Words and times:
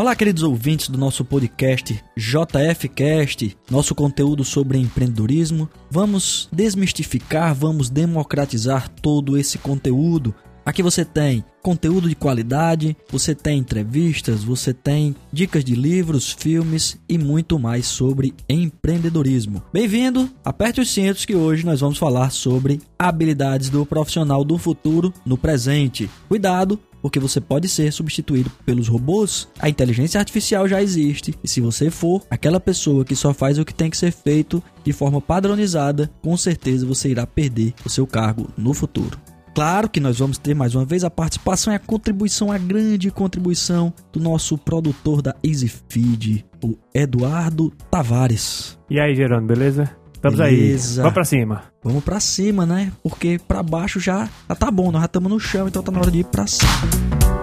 Olá, 0.00 0.16
queridos 0.16 0.42
ouvintes 0.42 0.88
do 0.88 0.96
nosso 0.96 1.22
podcast 1.26 2.02
JFcast, 2.16 3.54
nosso 3.70 3.94
conteúdo 3.94 4.42
sobre 4.46 4.78
empreendedorismo. 4.78 5.68
Vamos 5.90 6.48
desmistificar, 6.50 7.54
vamos 7.54 7.90
democratizar 7.90 8.88
todo 8.88 9.36
esse 9.36 9.58
conteúdo. 9.58 10.34
Aqui 10.64 10.82
você 10.82 11.04
tem 11.04 11.44
conteúdo 11.60 12.08
de 12.08 12.14
qualidade, 12.14 12.96
você 13.10 13.34
tem 13.34 13.58
entrevistas, 13.58 14.42
você 14.42 14.72
tem 14.72 15.14
dicas 15.30 15.62
de 15.62 15.74
livros, 15.74 16.32
filmes 16.32 16.98
e 17.06 17.18
muito 17.18 17.58
mais 17.58 17.86
sobre 17.86 18.32
empreendedorismo. 18.48 19.62
Bem-vindo, 19.70 20.30
aperte 20.42 20.80
os 20.80 20.88
cintos 20.88 21.26
que 21.26 21.34
hoje 21.34 21.66
nós 21.66 21.80
vamos 21.80 21.98
falar 21.98 22.30
sobre 22.30 22.80
habilidades 22.98 23.68
do 23.68 23.84
profissional 23.84 24.44
do 24.44 24.56
futuro 24.56 25.12
no 25.26 25.36
presente. 25.36 26.08
Cuidado, 26.26 26.80
porque 27.02 27.20
você 27.20 27.40
pode 27.40 27.68
ser 27.68 27.92
substituído 27.92 28.50
pelos 28.64 28.88
robôs. 28.88 29.48
A 29.58 29.68
inteligência 29.68 30.18
artificial 30.18 30.68
já 30.68 30.82
existe, 30.82 31.34
e 31.42 31.48
se 31.48 31.60
você 31.60 31.90
for 31.90 32.22
aquela 32.30 32.60
pessoa 32.60 33.04
que 33.04 33.16
só 33.16 33.32
faz 33.32 33.58
o 33.58 33.64
que 33.64 33.74
tem 33.74 33.90
que 33.90 33.96
ser 33.96 34.12
feito 34.12 34.62
de 34.84 34.92
forma 34.92 35.20
padronizada, 35.20 36.10
com 36.22 36.36
certeza 36.36 36.86
você 36.86 37.10
irá 37.10 37.26
perder 37.26 37.74
o 37.84 37.90
seu 37.90 38.06
cargo 38.06 38.48
no 38.56 38.74
futuro. 38.74 39.18
Claro 39.54 39.88
que 39.88 40.00
nós 40.00 40.18
vamos 40.18 40.38
ter 40.38 40.54
mais 40.54 40.74
uma 40.74 40.84
vez 40.84 41.02
a 41.02 41.10
participação 41.10 41.72
e 41.72 41.76
a 41.76 41.78
contribuição, 41.78 42.52
a 42.52 42.58
grande 42.58 43.10
contribuição 43.10 43.92
do 44.12 44.20
nosso 44.20 44.56
produtor 44.56 45.20
da 45.20 45.34
EasyFeed, 45.42 46.46
o 46.62 46.76
Eduardo 46.94 47.72
Tavares. 47.90 48.78
E 48.88 49.00
aí, 49.00 49.14
Gerando, 49.14 49.46
beleza? 49.46 49.99
Estamos 50.20 50.38
Beleza. 50.38 51.00
aí. 51.00 51.02
Vamos 51.02 51.14
pra 51.14 51.24
cima. 51.24 51.62
Vamos 51.82 52.04
pra 52.04 52.20
cima, 52.20 52.66
né? 52.66 52.92
Porque 53.02 53.40
pra 53.48 53.62
baixo 53.62 53.98
já, 53.98 54.28
já 54.46 54.54
tá 54.54 54.70
bom, 54.70 54.92
nós 54.92 55.00
já 55.00 55.06
estamos 55.06 55.32
no 55.32 55.40
chão, 55.40 55.66
então 55.66 55.82
tá 55.82 55.90
na 55.90 55.98
hora 55.98 56.10
de 56.10 56.18
ir 56.18 56.24
pra 56.24 56.46
cima. 56.46 57.39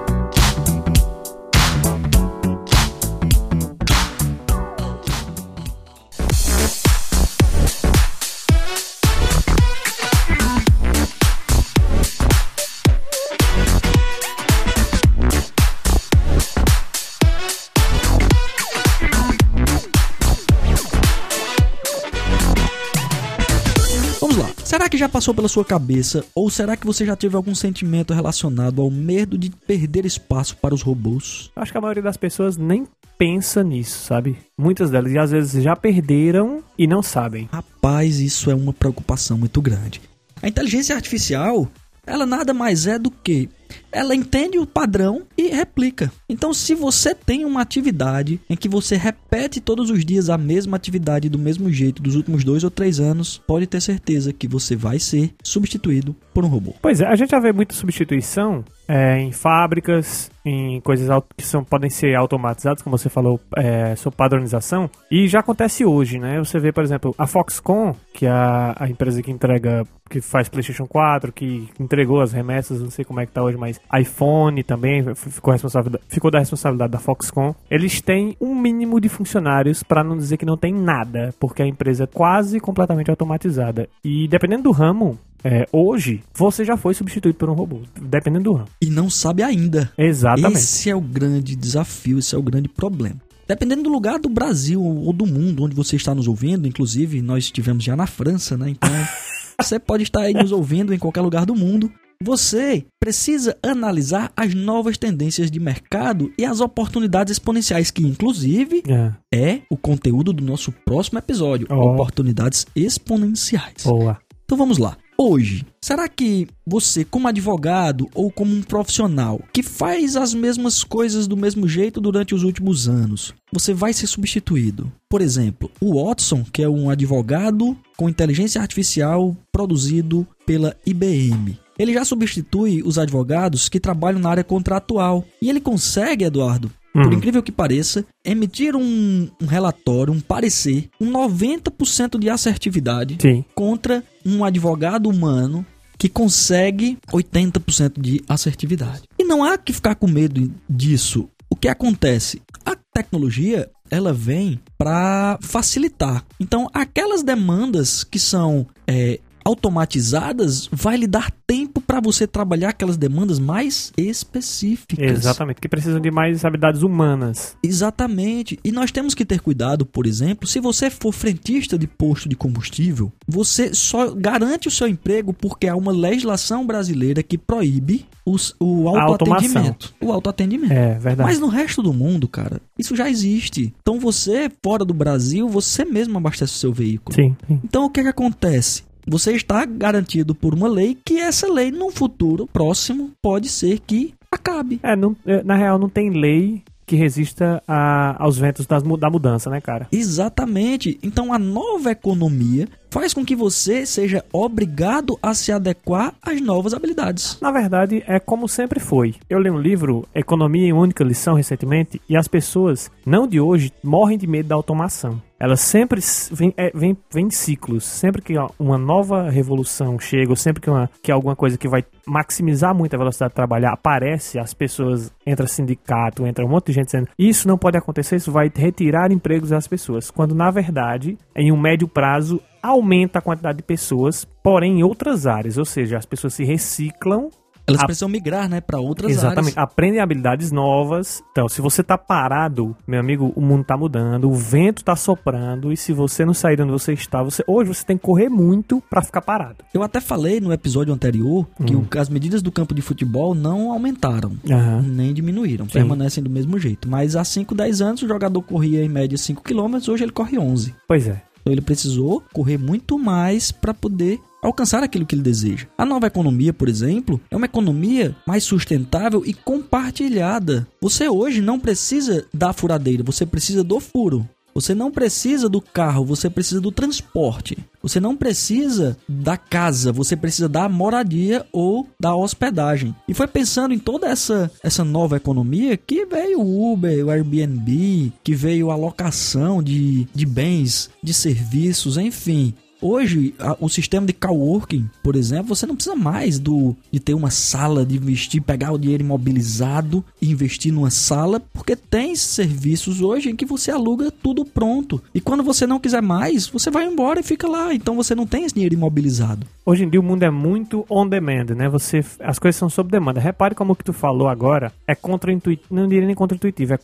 Que 24.97 25.01
já 25.01 25.07
passou 25.07 25.31
pela 25.31 25.47
sua 25.47 25.63
cabeça 25.63 26.25
ou 26.33 26.49
será 26.49 26.75
que 26.75 26.87
você 26.87 27.05
já 27.05 27.15
teve 27.15 27.35
algum 27.35 27.53
sentimento 27.53 28.15
relacionado 28.15 28.81
ao 28.81 28.89
medo 28.89 29.37
de 29.37 29.51
perder 29.51 30.07
espaço 30.07 30.57
para 30.57 30.73
os 30.73 30.81
robôs? 30.81 31.51
Acho 31.55 31.71
que 31.71 31.77
a 31.77 31.81
maioria 31.81 32.01
das 32.01 32.17
pessoas 32.17 32.57
nem 32.57 32.87
pensa 33.15 33.63
nisso, 33.63 34.05
sabe? 34.05 34.37
Muitas 34.57 34.89
delas, 34.89 35.11
e 35.11 35.19
às 35.19 35.29
vezes 35.29 35.63
já 35.63 35.75
perderam 35.75 36.63
e 36.75 36.87
não 36.87 37.03
sabem. 37.03 37.47
Rapaz, 37.51 38.19
isso 38.19 38.49
é 38.49 38.55
uma 38.55 38.73
preocupação 38.73 39.37
muito 39.37 39.61
grande. 39.61 40.01
A 40.41 40.47
inteligência 40.47 40.95
artificial, 40.95 41.67
ela 42.03 42.25
nada 42.25 42.51
mais 42.51 42.87
é 42.87 42.97
do 42.97 43.11
que 43.11 43.49
ela 43.91 44.15
entende 44.15 44.57
o 44.59 44.65
padrão 44.65 45.23
e 45.37 45.47
replica. 45.49 46.11
Então, 46.29 46.53
se 46.53 46.75
você 46.75 47.15
tem 47.15 47.45
uma 47.45 47.61
atividade 47.61 48.39
em 48.49 48.55
que 48.55 48.69
você 48.69 48.95
repete 48.95 49.61
todos 49.61 49.89
os 49.89 50.05
dias 50.05 50.29
a 50.29 50.37
mesma 50.37 50.77
atividade 50.77 51.29
do 51.29 51.39
mesmo 51.39 51.71
jeito 51.71 52.01
dos 52.01 52.15
últimos 52.15 52.43
dois 52.43 52.63
ou 52.63 52.71
três 52.71 52.99
anos, 52.99 53.41
pode 53.47 53.67
ter 53.67 53.81
certeza 53.81 54.33
que 54.33 54.47
você 54.47 54.75
vai 54.75 54.99
ser 54.99 55.33
substituído 55.43 56.15
por 56.33 56.45
um 56.45 56.47
robô. 56.47 56.75
Pois 56.81 57.01
é, 57.01 57.05
a 57.05 57.15
gente 57.15 57.31
já 57.31 57.39
vê 57.39 57.51
muita 57.51 57.73
substituição 57.73 58.63
é, 58.87 59.19
em 59.19 59.31
fábricas, 59.31 60.31
em 60.45 60.79
coisas 60.79 61.09
que 61.35 61.43
são, 61.43 61.63
podem 61.63 61.89
ser 61.89 62.15
automatizadas, 62.15 62.81
como 62.81 62.97
você 62.97 63.09
falou, 63.09 63.39
é, 63.55 63.95
sobre 63.95 64.15
padronização, 64.15 64.89
e 65.11 65.27
já 65.27 65.39
acontece 65.39 65.83
hoje, 65.83 66.19
né? 66.19 66.39
Você 66.39 66.59
vê, 66.59 66.71
por 66.71 66.83
exemplo, 66.83 67.13
a 67.17 67.27
Foxconn, 67.27 67.93
que 68.13 68.25
é 68.25 68.29
a, 68.29 68.75
a 68.77 68.89
empresa 68.89 69.21
que 69.21 69.29
entrega, 69.29 69.85
que 70.09 70.21
faz 70.21 70.47
PlayStation 70.47 70.87
4, 70.87 71.33
que 71.33 71.67
entregou 71.79 72.21
as 72.21 72.31
remessas, 72.31 72.81
não 72.81 72.89
sei 72.89 73.03
como 73.03 73.19
é 73.19 73.25
que 73.25 73.31
tá 73.33 73.43
hoje, 73.43 73.56
mas 73.57 73.79
iPhone 73.93 74.63
também 74.63 75.03
ficou, 75.15 75.51
responsável, 75.51 75.99
ficou 76.07 76.31
da 76.31 76.39
responsabilidade 76.39 76.91
da 76.91 76.99
Foxconn. 76.99 77.53
Eles 77.69 78.01
têm 78.01 78.37
um 78.39 78.55
mínimo 78.55 79.01
de 79.01 79.09
funcionários, 79.09 79.83
para 79.83 80.03
não 80.03 80.17
dizer 80.17 80.37
que 80.37 80.45
não 80.45 80.57
tem 80.57 80.73
nada, 80.73 81.33
porque 81.39 81.61
a 81.61 81.67
empresa 81.67 82.05
é 82.05 82.07
quase 82.07 82.59
completamente 82.59 83.09
automatizada. 83.09 83.89
E 84.03 84.27
dependendo 84.27 84.63
do 84.63 84.71
ramo, 84.71 85.19
é, 85.43 85.67
hoje, 85.71 86.23
você 86.33 86.65
já 86.65 86.75
foi 86.75 86.93
substituído 86.93 87.37
por 87.37 87.49
um 87.49 87.53
robô, 87.53 87.81
dependendo 88.01 88.45
do 88.45 88.53
ramo. 88.53 88.69
E 88.81 88.89
não 88.89 89.09
sabe 89.09 89.43
ainda. 89.43 89.91
Exatamente. 89.97 90.57
Esse 90.57 90.89
é 90.89 90.95
o 90.95 91.01
grande 91.01 91.55
desafio, 91.55 92.19
esse 92.19 92.35
é 92.35 92.37
o 92.37 92.41
grande 92.41 92.67
problema. 92.67 93.21
Dependendo 93.47 93.83
do 93.83 93.89
lugar 93.89 94.19
do 94.19 94.27
Brasil 94.27 94.83
ou 94.83 95.13
do 95.13 95.25
mundo 95.25 95.63
onde 95.63 95.73
você 95.73 95.95
está 95.95 96.13
nos 96.13 96.27
ouvindo, 96.27 96.67
inclusive 96.67 97.21
nós 97.21 97.45
estivemos 97.45 97.83
já 97.83 97.95
na 97.95 98.05
França, 98.05 98.57
né? 98.57 98.71
Então 98.71 98.89
você 99.61 99.79
pode 99.79 100.03
estar 100.03 100.21
aí 100.21 100.33
nos 100.33 100.51
ouvindo 100.51 100.93
em 100.93 100.99
qualquer 100.99 101.21
lugar 101.21 101.45
do 101.45 101.55
mundo. 101.55 101.89
Você 102.23 102.85
precisa 102.99 103.57
analisar 103.61 104.31
as 104.35 104.53
novas 104.53 104.97
tendências 104.97 105.51
de 105.51 105.59
mercado 105.59 106.31
e 106.37 106.43
as 106.45 106.59
oportunidades 106.59 107.31
exponenciais, 107.33 107.91
que 107.91 108.01
inclusive 108.03 108.83
É, 108.87 109.11
é 109.33 109.61
o 109.69 109.77
conteúdo 109.77 110.33
do 110.33 110.43
nosso 110.43 110.71
próximo 110.71 111.19
episódio: 111.19 111.67
Ó. 111.69 111.93
oportunidades 111.93 112.65
exponenciais. 112.75 113.83
boa. 113.83 114.17
Então 114.45 114.57
vamos 114.57 114.77
lá. 114.77 114.97
Hoje, 115.19 115.65
será 115.83 116.07
que 116.07 116.47
você, 116.65 117.03
como 117.03 117.27
advogado 117.27 118.07
ou 118.13 118.31
como 118.31 118.53
um 118.53 118.61
profissional 118.61 119.41
que 119.51 119.63
faz 119.63 120.15
as 120.15 120.31
mesmas 120.33 120.83
coisas 120.83 121.27
do 121.27 121.35
mesmo 121.35 121.67
jeito 121.67 121.99
durante 121.99 122.35
os 122.35 122.43
últimos 122.43 122.87
anos, 122.87 123.33
você 123.51 123.73
vai 123.73 123.93
ser 123.93 124.05
substituído? 124.05 124.91
Por 125.09 125.21
exemplo, 125.21 125.71
o 125.81 125.95
Watson, 126.05 126.45
que 126.53 126.61
é 126.61 126.69
um 126.69 126.89
advogado 126.89 127.75
com 127.97 128.07
inteligência 128.07 128.61
artificial 128.61 129.35
produzido 129.51 130.25
pela 130.45 130.75
IBM. 130.85 131.59
Ele 131.77 131.93
já 131.93 132.03
substitui 132.05 132.81
os 132.83 132.97
advogados 132.97 133.69
que 133.69 133.79
trabalham 133.79 134.19
na 134.19 134.29
área 134.29 134.43
contratual. 134.43 135.25
E 135.41 135.49
ele 135.49 135.59
consegue, 135.59 136.25
Eduardo, 136.25 136.71
por 136.93 137.05
Uhum. 137.05 137.13
incrível 137.13 137.43
que 137.43 137.51
pareça, 137.51 138.03
emitir 138.25 138.75
um, 138.75 139.29
um 139.41 139.45
relatório, 139.45 140.11
um 140.11 140.19
parecer, 140.19 140.89
um 140.99 141.11
90% 141.11 142.17
de 142.17 142.29
assertividade 142.29 143.17
Sim. 143.21 143.45
contra 143.53 144.03
um 144.25 144.43
advogado 144.43 145.07
humano 145.07 145.65
que 145.97 146.09
consegue 146.09 146.97
80% 147.11 147.99
de 147.99 148.21
assertividade. 148.27 149.03
E 149.19 149.23
não 149.23 149.43
há 149.43 149.57
que 149.57 149.73
ficar 149.73 149.95
com 149.95 150.07
medo 150.07 150.51
disso. 150.69 151.29
O 151.49 151.55
que 151.55 151.67
acontece? 151.67 152.41
A 152.65 152.75
tecnologia 152.93 153.69
ela 153.89 154.11
vem 154.11 154.59
para 154.77 155.37
facilitar. 155.41 156.23
Então, 156.39 156.69
aquelas 156.73 157.23
demandas 157.23 158.03
que 158.03 158.19
são 158.19 158.67
é, 158.85 159.19
automatizadas 159.47 160.67
vai 160.71 160.97
lhe 160.97 161.07
dar 161.07 161.31
tempo 161.45 161.79
para 161.81 161.99
você 161.99 162.27
trabalhar 162.27 162.69
aquelas 162.69 162.97
demandas 162.97 163.39
mais 163.39 163.91
específicas. 163.97 164.99
Exatamente, 164.99 165.61
que 165.61 165.69
precisam 165.69 165.99
de 165.99 166.11
mais 166.11 166.43
habilidades 166.43 166.81
humanas. 166.81 167.55
Exatamente. 167.63 168.59
E 168.63 168.71
nós 168.71 168.91
temos 168.91 169.13
que 169.13 169.25
ter 169.25 169.39
cuidado, 169.39 169.85
por 169.85 170.05
exemplo, 170.05 170.47
se 170.47 170.59
você 170.59 170.89
for 170.89 171.11
frentista 171.13 171.77
de 171.77 171.87
posto 171.87 172.27
de 172.29 172.35
combustível, 172.35 173.11
você 173.27 173.73
só 173.73 174.11
garante 174.13 174.67
o 174.67 174.71
seu 174.71 174.87
emprego 174.87 175.33
porque 175.33 175.67
há 175.67 175.75
uma 175.75 175.91
legislação 175.91 176.65
brasileira 176.65 177.23
que 177.23 177.37
proíbe 177.37 178.05
os- 178.25 178.53
o 178.59 178.87
autoatendimento. 178.89 179.93
O 180.01 180.11
autoatendimento. 180.11 180.73
É, 180.73 180.99
verdade. 180.99 181.29
Mas 181.29 181.39
no 181.39 181.47
resto 181.47 181.81
do 181.81 181.93
mundo, 181.93 182.27
cara, 182.27 182.59
isso 182.77 182.95
já 182.95 183.09
existe. 183.09 183.73
Então 183.81 183.99
você, 183.99 184.51
fora 184.63 184.83
do 184.83 184.93
Brasil, 184.93 185.47
você 185.47 185.85
mesmo 185.85 186.17
abastece 186.17 186.53
o 186.53 186.57
seu 186.57 186.73
veículo. 186.73 187.15
Sim, 187.15 187.35
sim. 187.47 187.59
Então 187.63 187.85
o 187.85 187.89
que, 187.89 188.01
que 188.01 188.09
acontece? 188.09 188.83
Você 189.07 189.31
está 189.33 189.63
garantido 189.65 190.35
por 190.35 190.53
uma 190.53 190.67
lei 190.67 190.97
que 191.05 191.17
essa 191.19 191.51
lei, 191.51 191.71
num 191.71 191.91
futuro 191.91 192.45
próximo, 192.51 193.11
pode 193.21 193.47
ser 193.49 193.79
que 193.79 194.13
acabe. 194.31 194.79
É, 194.83 194.95
não- 194.95 195.15
é, 195.25 195.41
na 195.43 195.55
real, 195.55 195.79
não 195.79 195.87
tem 195.89 196.09
lei 196.09 196.61
que 196.85 196.95
resista 196.95 197.61
a- 197.67 198.15
aos 198.21 198.37
ventos 198.37 198.65
das 198.65 198.81
da 198.83 199.09
mudança, 199.09 199.49
né, 199.49 199.59
cara? 199.61 199.87
Exatamente. 199.91 200.97
Então 201.03 201.31
a 201.33 201.39
nova 201.39 201.91
economia 201.91 202.67
faz 202.89 203.13
com 203.13 203.25
que 203.25 203.35
você 203.35 203.85
seja 203.85 204.23
obrigado 204.31 205.17
a 205.21 205.33
se 205.33 205.51
adequar 205.51 206.13
às 206.21 206.41
novas 206.41 206.73
habilidades. 206.73 207.39
Na 207.41 207.51
verdade, 207.51 208.03
é 208.07 208.19
como 208.19 208.47
sempre 208.47 208.79
foi. 208.79 209.15
Eu 209.29 209.39
li 209.39 209.49
um 209.49 209.59
livro, 209.59 210.07
Economia 210.13 210.67
em 210.67 210.73
Única 210.73 211.03
Lição, 211.03 211.35
recentemente, 211.35 212.01
e 212.09 212.15
as 212.15 212.27
pessoas, 212.27 212.91
não 213.05 213.27
de 213.27 213.39
hoje, 213.39 213.71
morrem 213.83 214.17
de 214.17 214.27
medo 214.27 214.49
da 214.49 214.55
automação. 214.55 215.21
Elas 215.39 215.61
sempre 215.61 216.01
vêm 216.31 216.53
é, 216.57 216.71
vem, 216.73 216.97
vem 217.13 217.27
em 217.27 217.29
ciclos. 217.29 217.85
Sempre 217.85 218.21
que 218.21 218.33
uma 218.57 218.77
nova 218.77 219.29
revolução 219.29 219.99
chega, 219.99 220.31
ou 220.31 220.35
sempre 220.35 220.61
que, 220.61 220.69
uma, 220.69 220.89
que 221.01 221.11
alguma 221.11 221.35
coisa 221.35 221.57
que 221.57 221.67
vai 221.67 221.85
maximizar 222.07 222.73
muito 222.73 222.95
a 222.95 222.97
velocidade 222.97 223.31
de 223.31 223.35
trabalhar 223.35 223.73
aparece, 223.73 224.39
as 224.39 224.53
pessoas, 224.53 225.13
entra 225.25 225.45
sindicato, 225.45 226.25
entra 226.25 226.45
um 226.45 226.49
monte 226.49 226.67
de 226.67 226.73
gente 226.73 226.85
dizendo 226.85 227.09
isso 227.19 227.47
não 227.47 227.57
pode 227.57 227.77
acontecer, 227.77 228.15
isso 228.15 228.31
vai 228.31 228.51
retirar 228.53 229.11
empregos 229.11 229.49
das 229.49 229.67
pessoas. 229.67 230.09
Quando, 230.09 230.33
na 230.33 230.49
verdade, 230.49 231.17
em 231.35 231.51
um 231.51 231.57
médio 231.57 231.87
prazo, 231.87 232.41
aumenta 232.61 233.19
a 233.19 233.21
quantidade 233.21 233.57
de 233.57 233.63
pessoas, 233.63 234.25
porém 234.43 234.79
em 234.79 234.83
outras 234.83 235.25
áreas. 235.27 235.57
Ou 235.57 235.65
seja, 235.65 235.97
as 235.97 236.05
pessoas 236.05 236.33
se 236.33 236.43
reciclam 236.43 237.29
Elas 237.69 237.81
A- 237.81 237.85
precisam 237.85 238.07
migrar, 238.07 238.47
né, 238.47 238.61
para 238.61 238.79
outras 238.79 239.11
Exatamente. 239.11 239.39
áreas. 239.39 239.57
Aprendem 239.57 239.99
habilidades 239.99 240.53
novas. 240.53 241.21
Então, 241.33 241.49
se 241.49 241.59
você 241.59 241.83
tá 241.83 241.97
parado, 241.97 242.73
meu 242.87 242.97
amigo, 242.97 243.33
o 243.35 243.41
mundo 243.41 243.65
tá 243.65 243.75
mudando, 243.75 244.29
o 244.29 244.33
vento 244.33 244.85
tá 244.85 244.95
soprando, 244.95 245.69
e 245.73 245.75
se 245.75 245.91
você 245.91 246.23
não 246.23 246.33
sair 246.33 246.55
de 246.55 246.61
onde 246.61 246.71
você 246.71 246.93
está, 246.93 247.21
você 247.21 247.43
hoje 247.45 247.73
você 247.73 247.83
tem 247.85 247.97
que 247.97 248.03
correr 248.03 248.29
muito 248.29 248.81
pra 248.89 249.01
ficar 249.01 249.19
parado. 249.21 249.65
Eu 249.73 249.83
até 249.83 249.99
falei 249.99 250.39
no 250.39 250.53
episódio 250.53 250.93
anterior 250.93 251.45
que 251.65 251.75
Hum. 251.75 251.85
o- 251.93 251.99
as 251.99 252.07
medidas 252.07 252.41
do 252.41 252.53
campo 252.53 252.73
de 252.73 252.81
futebol 252.81 253.35
não 253.35 253.69
aumentaram. 253.73 254.31
Aham. 254.49 254.81
Nem 254.83 255.13
diminuíram, 255.13 255.67
permanecem 255.67 256.23
do 256.23 256.29
mesmo 256.29 256.57
jeito. 256.57 256.89
Mas 256.89 257.17
há 257.17 257.23
5, 257.25 257.53
10 257.53 257.81
anos 257.81 258.01
o 258.01 258.07
jogador 258.07 258.41
corria 258.43 258.81
em 258.81 258.87
média 258.87 259.17
5 259.17 259.43
km, 259.43 259.75
hoje 259.89 260.05
ele 260.05 260.13
corre 260.13 260.39
11. 260.39 260.73
Pois 260.87 261.05
é. 261.05 261.21
Então 261.47 261.53
ele 261.53 261.61
precisou 261.61 262.21
correr 262.33 262.57
muito 262.57 262.99
mais 262.99 263.53
para 263.53 263.73
poder 263.73 264.19
alcançar 264.43 264.83
aquilo 264.83 265.05
que 265.05 265.15
ele 265.15 265.21
deseja. 265.21 265.65
A 265.77 265.85
nova 265.85 266.05
economia, 266.05 266.51
por 266.51 266.67
exemplo, 266.67 267.21
é 267.31 267.37
uma 267.37 267.45
economia 267.45 268.13
mais 268.27 268.43
sustentável 268.43 269.23
e 269.25 269.33
compartilhada. 269.33 270.67
Você 270.81 271.07
hoje 271.07 271.39
não 271.39 271.57
precisa 271.57 272.25
da 272.33 272.51
furadeira, 272.51 273.01
você 273.01 273.25
precisa 273.25 273.63
do 273.63 273.79
furo. 273.79 274.27
Você 274.57 274.73
não 274.73 274.89
precisa 274.89 275.47
do 275.47 275.61
carro, 275.61 276.03
você 276.03 276.31
precisa 276.31 276.59
do 276.59 276.71
transporte. 276.71 277.55
Você 277.79 277.99
não 277.99 278.17
precisa 278.17 278.97
da 279.07 279.37
casa, 279.37 279.91
você 279.91 280.15
precisa 280.15 280.49
da 280.49 280.67
moradia 280.67 281.45
ou 281.51 281.87
da 281.99 282.15
hospedagem. 282.15 282.95
E 283.07 283.13
foi 283.13 283.27
pensando 283.27 283.71
em 283.71 283.77
toda 283.77 284.07
essa, 284.07 284.49
essa 284.63 284.83
nova 284.83 285.15
economia 285.15 285.77
que 285.77 286.07
veio 286.07 286.41
o 286.41 286.73
Uber, 286.73 287.05
o 287.05 287.11
Airbnb, 287.11 288.11
que 288.23 288.33
veio 288.33 288.71
a 288.71 288.75
locação 288.75 289.61
de, 289.61 290.07
de 290.11 290.25
bens, 290.25 290.89
de 291.03 291.13
serviços, 291.13 291.95
enfim. 291.95 292.55
Hoje, 292.81 293.33
a- 293.39 293.57
o 293.59 293.67
sistema 293.69 294.05
de 294.05 294.13
coworking, 294.13 294.87
por 295.03 295.15
exemplo, 295.15 295.55
você 295.55 295.65
não 295.65 295.75
precisa 295.75 295.95
mais 295.95 296.37
do 296.39 296.75
de 296.91 296.99
ter 296.99 297.13
uma 297.13 297.31
sala, 297.31 297.85
de 297.85 297.95
investir, 297.97 298.41
pegar 298.41 298.71
o 298.71 298.77
dinheiro 298.77 299.03
imobilizado 299.03 300.03
e 300.21 300.31
investir 300.31 300.71
numa 300.73 300.89
sala, 300.91 301.39
porque 301.53 301.75
tem 301.75 302.15
serviços 302.15 303.01
hoje 303.01 303.29
em 303.29 303.35
que 303.35 303.45
você 303.45 303.71
aluga 303.71 304.11
tudo 304.11 304.45
pronto. 304.45 305.01
E 305.13 305.19
quando 305.21 305.43
você 305.43 305.65
não 305.65 305.79
quiser 305.79 306.01
mais, 306.01 306.47
você 306.47 306.69
vai 306.69 306.85
embora 306.85 307.19
e 307.19 307.23
fica 307.23 307.47
lá. 307.47 307.73
Então 307.73 307.95
você 307.95 308.13
não 308.13 308.25
tem 308.27 308.43
esse 308.43 308.53
dinheiro 308.53 308.75
imobilizado. 308.75 309.45
Hoje 309.65 309.83
em 309.83 309.89
dia 309.89 309.99
o 309.99 310.03
mundo 310.03 310.23
é 310.23 310.29
muito 310.31 310.85
on 310.89 311.07
demand, 311.07 311.55
né? 311.55 311.67
Você, 311.69 312.03
as 312.19 312.39
coisas 312.39 312.57
são 312.57 312.69
sob 312.69 312.89
demanda. 312.91 313.19
Repare 313.19 313.55
como 313.55 313.73
o 313.73 313.75
que 313.75 313.83
tu 313.83 313.93
falou 313.93 314.27
agora 314.27 314.71
é 314.87 314.95
contra-intuitivo, 314.95 315.67
não 315.73 315.87
diria 315.87 316.05
nem 316.05 316.15
contra-intuitivo, 316.15 316.73
é, 316.75 316.79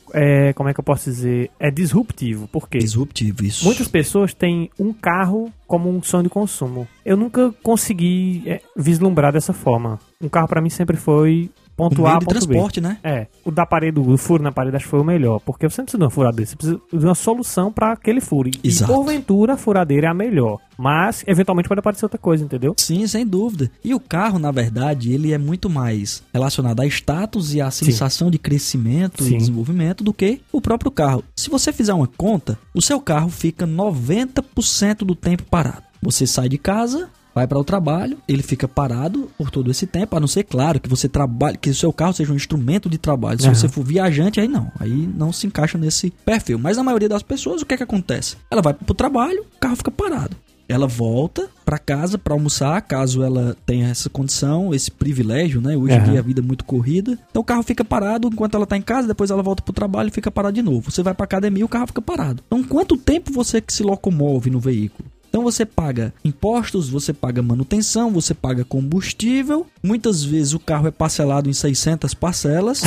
é, 0.49 0.53
como 0.53 0.69
é 0.69 0.73
que 0.73 0.79
eu 0.79 0.83
posso 0.83 1.09
dizer? 1.09 1.49
É 1.59 1.69
disruptivo. 1.71 2.47
Por 2.47 2.67
quê? 2.67 2.79
Disruptivo 2.79 3.43
isso. 3.45 3.63
Muitas 3.65 3.87
pessoas 3.87 4.33
têm 4.33 4.69
um 4.79 4.91
carro 4.91 5.51
como 5.73 5.89
um 5.89 6.03
sonho 6.03 6.21
de 6.21 6.29
consumo. 6.29 6.87
Eu 7.03 7.17
nunca 7.17 7.51
consegui 7.63 8.43
é, 8.45 8.61
vislumbrar 8.77 9.33
dessa 9.33 9.53
forma. 9.53 9.97
Um 10.21 10.29
carro 10.29 10.47
pra 10.47 10.61
mim 10.61 10.69
sempre 10.69 10.95
foi 10.95 11.49
ponto 11.75 12.01
um 12.01 12.07
A, 12.07 12.13
ponto 12.13 12.25
B. 12.25 12.31
transporte, 12.33 12.81
né? 12.81 12.97
É, 13.03 13.27
o 13.43 13.51
da 13.51 13.65
parede, 13.65 13.99
o 13.99 14.17
furo 14.17 14.43
na 14.43 14.51
parede 14.51 14.75
acho 14.75 14.85
que 14.85 14.91
foi 14.91 14.99
o 14.99 15.03
melhor, 15.03 15.39
porque 15.39 15.67
você 15.69 15.81
não 15.81 15.85
precisa 15.85 15.97
de 15.97 16.03
uma 16.03 16.09
furadeira, 16.09 16.49
você 16.49 16.55
precisa 16.55 16.81
de 16.91 17.05
uma 17.05 17.15
solução 17.15 17.71
pra 17.71 17.91
aquele 17.93 18.21
furo. 18.21 18.49
E 18.49 18.67
Exato. 18.67 18.91
porventura 18.93 19.53
a 19.53 19.57
furadeira 19.57 20.07
é 20.07 20.09
a 20.09 20.13
melhor, 20.13 20.59
mas 20.77 21.23
eventualmente 21.27 21.67
pode 21.67 21.79
aparecer 21.79 22.05
outra 22.05 22.17
coisa, 22.17 22.43
entendeu? 22.43 22.73
Sim, 22.77 23.05
sem 23.07 23.25
dúvida. 23.25 23.69
E 23.83 23.93
o 23.93 23.99
carro, 23.99 24.39
na 24.39 24.51
verdade, 24.51 25.11
ele 25.11 25.33
é 25.33 25.37
muito 25.37 25.69
mais 25.69 26.23
relacionado 26.33 26.81
a 26.81 26.85
status 26.85 27.53
e 27.53 27.61
a 27.61 27.69
sensação 27.71 28.29
de 28.29 28.37
crescimento 28.37 29.23
Sim. 29.23 29.35
e 29.35 29.37
desenvolvimento 29.37 30.03
do 30.03 30.13
que 30.13 30.41
o 30.51 30.61
próprio 30.61 30.91
carro. 30.91 31.23
Se 31.35 31.49
você 31.49 31.71
fizer 31.73 31.93
uma 31.93 32.07
conta, 32.07 32.57
o 32.73 32.81
seu 32.81 32.99
carro 32.99 33.29
fica 33.29 33.65
90% 33.67 34.99
do 34.99 35.15
tempo 35.15 35.43
parado. 35.43 35.83
Você 36.01 36.27
sai 36.27 36.49
de 36.49 36.57
casa, 36.57 37.09
vai 37.33 37.47
para 37.47 37.59
o 37.59 37.63
trabalho, 37.63 38.17
ele 38.27 38.43
fica 38.43 38.67
parado 38.67 39.29
por 39.37 39.49
todo 39.49 39.71
esse 39.71 39.87
tempo, 39.87 40.15
a 40.15 40.19
não 40.19 40.27
ser 40.27 40.43
claro 40.43 40.79
que 40.79 40.89
você 40.89 41.09
trabalhe, 41.09 41.57
que 41.57 41.69
o 41.69 41.75
seu 41.75 41.91
carro 41.91 42.13
seja 42.13 42.31
um 42.31 42.35
instrumento 42.35 42.89
de 42.89 42.97
trabalho. 42.97 43.39
Se 43.39 43.47
Aham. 43.47 43.55
você 43.55 43.67
for 43.67 43.83
viajante, 43.83 44.39
aí 44.39 44.47
não, 44.47 44.71
aí 44.79 45.09
não 45.15 45.31
se 45.33 45.47
encaixa 45.47 45.77
nesse 45.77 46.11
perfil. 46.25 46.59
Mas 46.59 46.77
a 46.77 46.83
maioria 46.83 47.09
das 47.09 47.23
pessoas, 47.23 47.61
o 47.61 47.65
que 47.65 47.73
é 47.73 47.77
que 47.77 47.83
acontece? 47.83 48.37
Ela 48.49 48.61
vai 48.61 48.73
pro 48.73 48.93
trabalho, 48.93 49.45
o 49.55 49.59
carro 49.59 49.75
fica 49.75 49.91
parado. 49.91 50.35
Ela 50.67 50.87
volta 50.87 51.49
para 51.65 51.77
casa 51.77 52.17
para 52.17 52.33
almoçar, 52.33 52.81
caso 52.81 53.21
ela 53.21 53.55
tenha 53.65 53.89
essa 53.89 54.09
condição, 54.09 54.73
esse 54.73 54.89
privilégio, 54.89 55.61
né? 55.61 55.75
Hoje 55.75 55.95
em 55.95 55.97
Aham. 55.97 56.09
dia 56.09 56.19
a 56.19 56.23
vida 56.23 56.39
é 56.39 56.43
muito 56.43 56.63
corrida. 56.63 57.19
Então 57.29 57.41
o 57.41 57.45
carro 57.45 57.63
fica 57.63 57.83
parado 57.83 58.29
enquanto 58.31 58.55
ela 58.55 58.65
tá 58.65 58.77
em 58.77 58.81
casa, 58.81 59.07
depois 59.07 59.29
ela 59.29 59.43
volta 59.43 59.61
pro 59.61 59.73
trabalho 59.73 60.07
e 60.07 60.11
fica 60.11 60.31
parado 60.31 60.55
de 60.55 60.61
novo. 60.61 60.89
Você 60.89 61.03
vai 61.03 61.13
pra 61.13 61.25
academia, 61.25 61.65
o 61.65 61.69
carro 61.69 61.87
fica 61.87 62.01
parado. 62.01 62.41
Então 62.47 62.63
quanto 62.63 62.95
tempo 62.95 63.31
você 63.31 63.59
que 63.59 63.73
se 63.73 63.83
locomove 63.83 64.49
no 64.49 64.59
veículo? 64.59 65.09
Então 65.33 65.41
você 65.41 65.65
paga 65.65 66.13
impostos, 66.23 66.87
você 66.87 67.11
paga 67.11 67.41
manutenção, 67.41 68.11
você 68.11 68.35
paga 68.35 68.63
combustível. 68.63 69.65
Muitas 69.81 70.23
vezes 70.23 70.53
o 70.53 70.59
carro 70.59 70.85
é 70.87 70.91
parcelado 70.91 71.49
em 71.49 71.53
600 71.53 72.13
parcelas. 72.13 72.83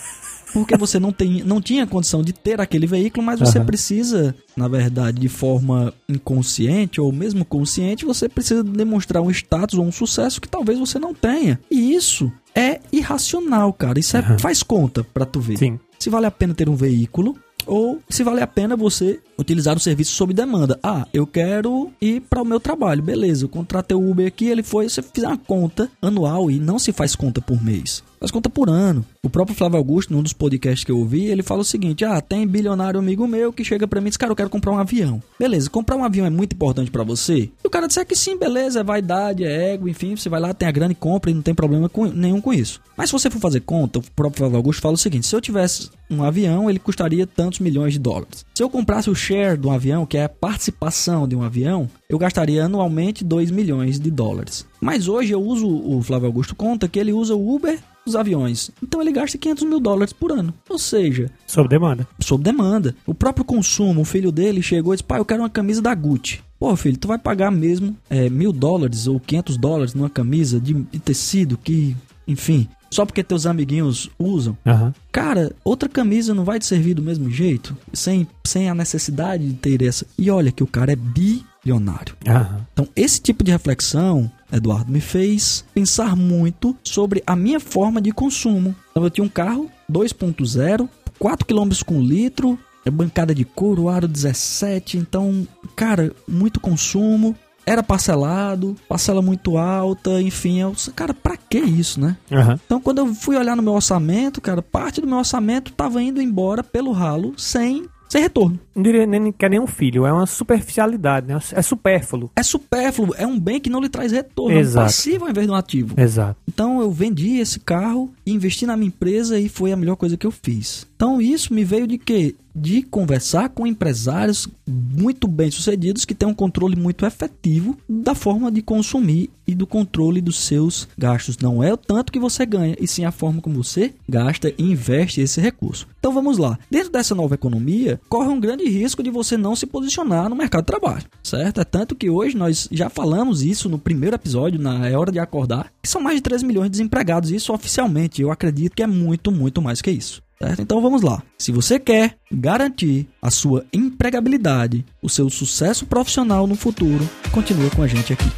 Porque 0.52 0.76
você 0.76 1.00
não, 1.00 1.10
tem, 1.10 1.42
não 1.42 1.58
tinha 1.58 1.86
condição 1.86 2.22
de 2.22 2.34
ter 2.34 2.60
aquele 2.60 2.86
veículo, 2.86 3.24
mas 3.24 3.40
você 3.40 3.56
Aham. 3.58 3.66
precisa, 3.66 4.34
na 4.54 4.68
verdade, 4.68 5.18
de 5.18 5.28
forma 5.28 5.92
inconsciente 6.06 7.00
ou 7.00 7.10
mesmo 7.10 7.46
consciente, 7.46 8.04
você 8.04 8.28
precisa 8.28 8.62
demonstrar 8.62 9.22
um 9.22 9.30
status 9.30 9.78
ou 9.78 9.84
um 9.86 9.92
sucesso 9.92 10.38
que 10.38 10.48
talvez 10.48 10.78
você 10.78 10.98
não 10.98 11.14
tenha. 11.14 11.58
E 11.70 11.94
isso 11.94 12.30
é 12.54 12.78
irracional, 12.92 13.72
cara. 13.72 13.98
Isso 13.98 14.18
é, 14.18 14.20
Aham. 14.20 14.38
faz 14.38 14.62
conta 14.62 15.02
pra 15.02 15.24
tu 15.24 15.40
ver 15.40 15.56
Sim. 15.56 15.80
se 15.98 16.10
vale 16.10 16.26
a 16.26 16.30
pena 16.30 16.54
ter 16.54 16.68
um 16.68 16.76
veículo 16.76 17.36
ou 17.66 18.00
se 18.08 18.22
vale 18.22 18.40
a 18.40 18.46
pena 18.46 18.76
você 18.76 19.20
utilizar 19.38 19.76
o 19.76 19.80
serviço 19.80 20.12
sob 20.12 20.32
demanda. 20.32 20.78
Ah, 20.82 21.06
eu 21.12 21.26
quero 21.26 21.90
ir 22.00 22.20
para 22.22 22.40
o 22.40 22.44
meu 22.44 22.58
trabalho, 22.58 23.02
beleza. 23.02 23.44
Eu 23.44 23.48
contratei 23.48 23.96
o 23.96 24.10
Uber 24.10 24.26
aqui, 24.26 24.46
ele 24.48 24.62
foi. 24.62 24.88
Você 24.88 25.02
fizer 25.02 25.26
uma 25.26 25.36
conta 25.36 25.90
anual 26.00 26.50
e 26.50 26.58
não 26.58 26.78
se 26.78 26.92
faz 26.92 27.14
conta 27.14 27.40
por 27.40 27.62
mês, 27.62 28.02
faz 28.18 28.30
conta 28.30 28.48
por 28.48 28.70
ano. 28.70 29.04
O 29.22 29.28
próprio 29.28 29.56
Flávio 29.56 29.76
Augusto, 29.76 30.12
num 30.14 30.22
dos 30.22 30.32
podcasts 30.32 30.84
que 30.84 30.90
eu 30.92 30.98
ouvi, 30.98 31.26
ele 31.26 31.42
fala 31.42 31.60
o 31.60 31.64
seguinte: 31.64 32.04
Ah, 32.04 32.20
tem 32.20 32.46
bilionário 32.46 32.98
amigo 32.98 33.26
meu 33.26 33.52
que 33.52 33.62
chega 33.64 33.86
para 33.86 34.00
mim 34.00 34.06
e 34.06 34.10
diz, 34.10 34.16
cara, 34.16 34.32
eu 34.32 34.36
quero 34.36 34.48
comprar 34.48 34.72
um 34.72 34.78
avião. 34.78 35.22
Beleza, 35.38 35.68
comprar 35.68 35.96
um 35.96 36.04
avião 36.04 36.24
é 36.24 36.30
muito 36.30 36.54
importante 36.54 36.90
para 36.90 37.04
você? 37.04 37.50
E 37.62 37.66
o 37.66 37.70
cara 37.70 37.86
disser 37.86 38.06
que 38.06 38.16
sim, 38.16 38.38
beleza, 38.38 38.80
é 38.80 38.84
vaidade, 38.84 39.44
é 39.44 39.74
ego, 39.74 39.88
enfim, 39.88 40.16
você 40.16 40.28
vai 40.30 40.40
lá, 40.40 40.54
tem 40.54 40.66
a 40.68 40.72
grana 40.72 40.92
e 40.92 40.96
compra 40.96 41.30
e 41.30 41.34
não 41.34 41.42
tem 41.42 41.54
problema 41.54 41.88
com- 41.88 42.06
nenhum 42.06 42.40
com 42.40 42.54
isso. 42.54 42.80
Mas 42.96 43.10
se 43.10 43.12
você 43.12 43.28
for 43.28 43.40
fazer 43.40 43.60
conta, 43.60 43.98
o 43.98 44.02
próprio 44.14 44.38
Flávio 44.38 44.56
Augusto 44.56 44.80
fala 44.80 44.94
o 44.94 44.98
seguinte: 44.98 45.26
se 45.26 45.36
eu 45.36 45.40
tivesse 45.40 45.90
um 46.08 46.22
avião, 46.22 46.70
ele 46.70 46.78
custaria 46.78 47.26
tantos 47.56 47.60
milhões 47.60 47.92
de 47.94 47.98
dólares. 47.98 48.44
Se 48.54 48.62
eu 48.62 48.70
comprasse 48.70 49.10
o 49.10 49.14
share 49.14 49.58
de 49.58 49.66
um 49.66 49.72
avião, 49.72 50.06
que 50.06 50.16
é 50.16 50.24
a 50.24 50.28
participação 50.28 51.26
de 51.26 51.34
um 51.34 51.42
avião, 51.42 51.88
eu 52.08 52.18
gastaria 52.18 52.64
anualmente 52.64 53.24
2 53.24 53.50
milhões 53.50 53.98
de 53.98 54.10
dólares. 54.10 54.66
Mas 54.80 55.08
hoje 55.08 55.32
eu 55.32 55.42
uso, 55.42 55.66
o 55.66 56.02
Flávio 56.02 56.26
Augusto 56.26 56.54
conta 56.54 56.88
que 56.88 56.98
ele 56.98 57.12
usa 57.12 57.34
o 57.34 57.54
Uber 57.54 57.78
dos 58.04 58.14
aviões. 58.14 58.70
Então 58.82 59.00
ele 59.00 59.10
gasta 59.12 59.36
500 59.36 59.64
mil 59.64 59.80
dólares 59.80 60.12
por 60.12 60.30
ano. 60.30 60.54
Ou 60.68 60.78
seja, 60.78 61.30
Sob 61.46 61.68
demanda. 61.68 62.06
sob 62.20 62.42
demanda. 62.44 62.94
O 63.04 63.14
próprio 63.14 63.44
consumo, 63.44 64.02
o 64.02 64.04
filho 64.04 64.30
dele 64.30 64.62
chegou 64.62 64.92
e 64.92 64.96
disse: 64.96 65.04
pai, 65.04 65.18
eu 65.18 65.24
quero 65.24 65.42
uma 65.42 65.50
camisa 65.50 65.82
da 65.82 65.94
Gucci. 65.94 66.40
Pô, 66.58 66.74
filho, 66.76 66.96
tu 66.96 67.08
vai 67.08 67.18
pagar 67.18 67.50
mesmo 67.50 67.96
é, 68.08 68.30
mil 68.30 68.52
dólares 68.52 69.06
ou 69.06 69.20
500 69.20 69.56
dólares 69.58 69.94
numa 69.94 70.08
camisa 70.08 70.58
de, 70.58 70.72
de 70.72 70.98
tecido 70.98 71.58
que, 71.58 71.94
enfim, 72.26 72.66
só 72.90 73.04
porque 73.04 73.22
teus 73.22 73.46
amiguinhos 73.46 74.10
usam. 74.18 74.56
Aham. 74.66 74.94
Cara, 75.12 75.52
outra 75.64 75.88
camisa 75.88 76.34
não 76.34 76.44
vai 76.44 76.58
te 76.58 76.66
servir 76.66 76.94
do 76.94 77.02
mesmo 77.02 77.30
jeito, 77.30 77.76
sem, 77.92 78.26
sem 78.44 78.68
a 78.68 78.74
necessidade 78.74 79.46
de 79.46 79.54
ter 79.54 79.82
essa. 79.82 80.06
E 80.18 80.30
olha 80.30 80.52
que 80.52 80.62
o 80.62 80.66
cara 80.66 80.92
é 80.92 80.96
bilionário. 80.96 82.14
Aham. 82.26 82.66
Então, 82.72 82.88
esse 82.94 83.20
tipo 83.20 83.42
de 83.42 83.50
reflexão, 83.50 84.30
Eduardo, 84.52 84.90
me 84.90 85.00
fez 85.00 85.64
pensar 85.74 86.14
muito 86.16 86.76
sobre 86.82 87.22
a 87.26 87.34
minha 87.34 87.60
forma 87.60 88.00
de 88.00 88.12
consumo. 88.12 88.74
Então, 88.90 89.04
eu 89.04 89.10
tinha 89.10 89.24
um 89.24 89.28
carro 89.28 89.70
2.0, 89.90 90.88
4 91.18 91.46
km 91.46 91.70
com 91.84 92.00
litro, 92.00 92.58
é 92.84 92.90
bancada 92.90 93.34
de 93.34 93.44
couro, 93.44 93.88
aro 93.88 94.06
17. 94.06 94.96
Então, 94.96 95.46
cara, 95.74 96.12
muito 96.28 96.60
consumo. 96.60 97.36
Era 97.66 97.82
parcelado, 97.82 98.76
parcela 98.88 99.20
muito 99.20 99.58
alta, 99.58 100.22
enfim. 100.22 100.60
Eu, 100.60 100.72
cara, 100.94 101.12
pra 101.12 101.36
que 101.36 101.58
isso, 101.58 102.00
né? 102.00 102.16
Aham. 102.30 102.60
Então, 102.64 102.80
quando 102.80 102.98
eu 102.98 103.12
fui 103.14 103.36
olhar 103.36 103.56
no 103.56 103.62
meu 103.62 103.72
orçamento, 103.72 104.40
cara, 104.40 104.62
parte 104.62 105.00
do 105.00 105.06
meu 105.06 105.18
orçamento 105.18 105.72
tava 105.72 106.00
indo 106.00 106.22
embora 106.22 106.62
pelo 106.62 106.92
ralo 106.92 107.34
sem, 107.36 107.86
sem 108.08 108.22
retorno. 108.22 108.58
Não 108.74 108.82
diria 108.82 109.04
nem 109.04 109.32
que 109.32 109.44
é 109.44 109.48
nem 109.48 109.58
um 109.58 109.66
filho, 109.66 110.06
é 110.06 110.12
uma 110.12 110.26
superficialidade, 110.26 111.26
né? 111.26 111.38
É 111.52 111.62
supérfluo. 111.62 112.30
É 112.36 112.42
supérfluo, 112.42 113.14
é 113.16 113.26
um 113.26 113.38
bem 113.38 113.60
que 113.60 113.68
não 113.68 113.80
lhe 113.80 113.88
traz 113.88 114.12
retorno, 114.12 114.52
é 114.52 114.58
um 114.58 114.60
Exato. 114.60 114.86
passivo 114.86 115.24
ao 115.24 115.30
invés 115.30 115.46
de 115.46 115.52
um 115.52 115.56
ativo. 115.56 116.00
Exato. 116.00 116.36
Então 116.56 116.80
eu 116.80 116.90
vendi 116.90 117.36
esse 117.36 117.60
carro, 117.60 118.10
investi 118.26 118.64
na 118.64 118.78
minha 118.78 118.88
empresa 118.88 119.38
e 119.38 119.46
foi 119.46 119.72
a 119.72 119.76
melhor 119.76 119.94
coisa 119.94 120.16
que 120.16 120.26
eu 120.26 120.30
fiz. 120.30 120.86
Então 120.96 121.20
isso 121.20 121.52
me 121.52 121.64
veio 121.64 121.86
de 121.86 121.98
quê? 121.98 122.34
de 122.56 122.82
conversar 122.82 123.50
com 123.50 123.66
empresários 123.66 124.48
muito 124.66 125.28
bem 125.28 125.50
sucedidos 125.50 126.06
que 126.06 126.14
têm 126.14 126.26
um 126.26 126.34
controle 126.34 126.74
muito 126.74 127.04
efetivo 127.04 127.76
da 127.86 128.14
forma 128.14 128.50
de 128.50 128.62
consumir 128.62 129.28
e 129.46 129.54
do 129.54 129.66
controle 129.66 130.20
dos 130.20 130.40
seus 130.40 130.88
gastos. 130.98 131.38
Não 131.38 131.62
é 131.62 131.72
o 131.72 131.76
tanto 131.76 132.10
que 132.10 132.18
você 132.18 132.44
ganha, 132.44 132.74
e 132.80 132.88
sim 132.88 133.04
a 133.04 133.12
forma 133.12 133.40
como 133.40 133.62
você 133.62 133.94
gasta 134.08 134.52
e 134.56 134.62
investe 134.62 135.20
esse 135.20 135.40
recurso. 135.40 135.86
Então 136.00 136.12
vamos 136.12 136.38
lá. 136.38 136.58
Dentro 136.68 136.90
dessa 136.90 137.14
nova 137.14 137.34
economia, 137.34 138.00
corre 138.08 138.28
um 138.28 138.40
grande 138.40 138.64
risco 138.68 139.02
de 139.02 139.10
você 139.10 139.36
não 139.36 139.54
se 139.54 139.66
posicionar 139.66 140.28
no 140.28 140.34
mercado 140.34 140.62
de 140.62 140.66
trabalho, 140.66 141.04
certo? 141.22 141.60
É 141.60 141.64
tanto 141.64 141.94
que 141.94 142.10
hoje 142.10 142.36
nós 142.36 142.68
já 142.72 142.88
falamos 142.88 143.42
isso 143.42 143.68
no 143.68 143.78
primeiro 143.78 144.16
episódio, 144.16 144.58
na 144.58 144.88
É 144.88 144.96
Hora 144.96 145.12
de 145.12 145.18
Acordar, 145.18 145.70
que 145.82 145.88
são 145.88 146.00
mais 146.00 146.16
de 146.16 146.22
3 146.22 146.42
milhões 146.46 146.70
de 146.70 146.78
desempregados, 146.78 147.30
isso 147.30 147.52
oficialmente. 147.52 148.22
Eu 148.22 148.30
acredito 148.30 148.74
que 148.74 148.82
é 148.82 148.86
muito, 148.86 149.30
muito 149.30 149.60
mais 149.60 149.82
que 149.82 149.90
isso. 149.90 150.22
Certo? 150.38 150.60
Então 150.60 150.82
vamos 150.82 151.02
lá. 151.02 151.22
Se 151.38 151.50
você 151.50 151.78
quer 151.78 152.16
garantir 152.30 153.08
a 153.22 153.30
sua 153.30 153.64
empregabilidade, 153.72 154.84
o 155.00 155.08
seu 155.08 155.30
sucesso 155.30 155.86
profissional 155.86 156.46
no 156.46 156.54
futuro, 156.54 157.08
continua 157.32 157.70
com 157.70 157.82
a 157.82 157.86
gente 157.86 158.12
aqui. 158.12 158.30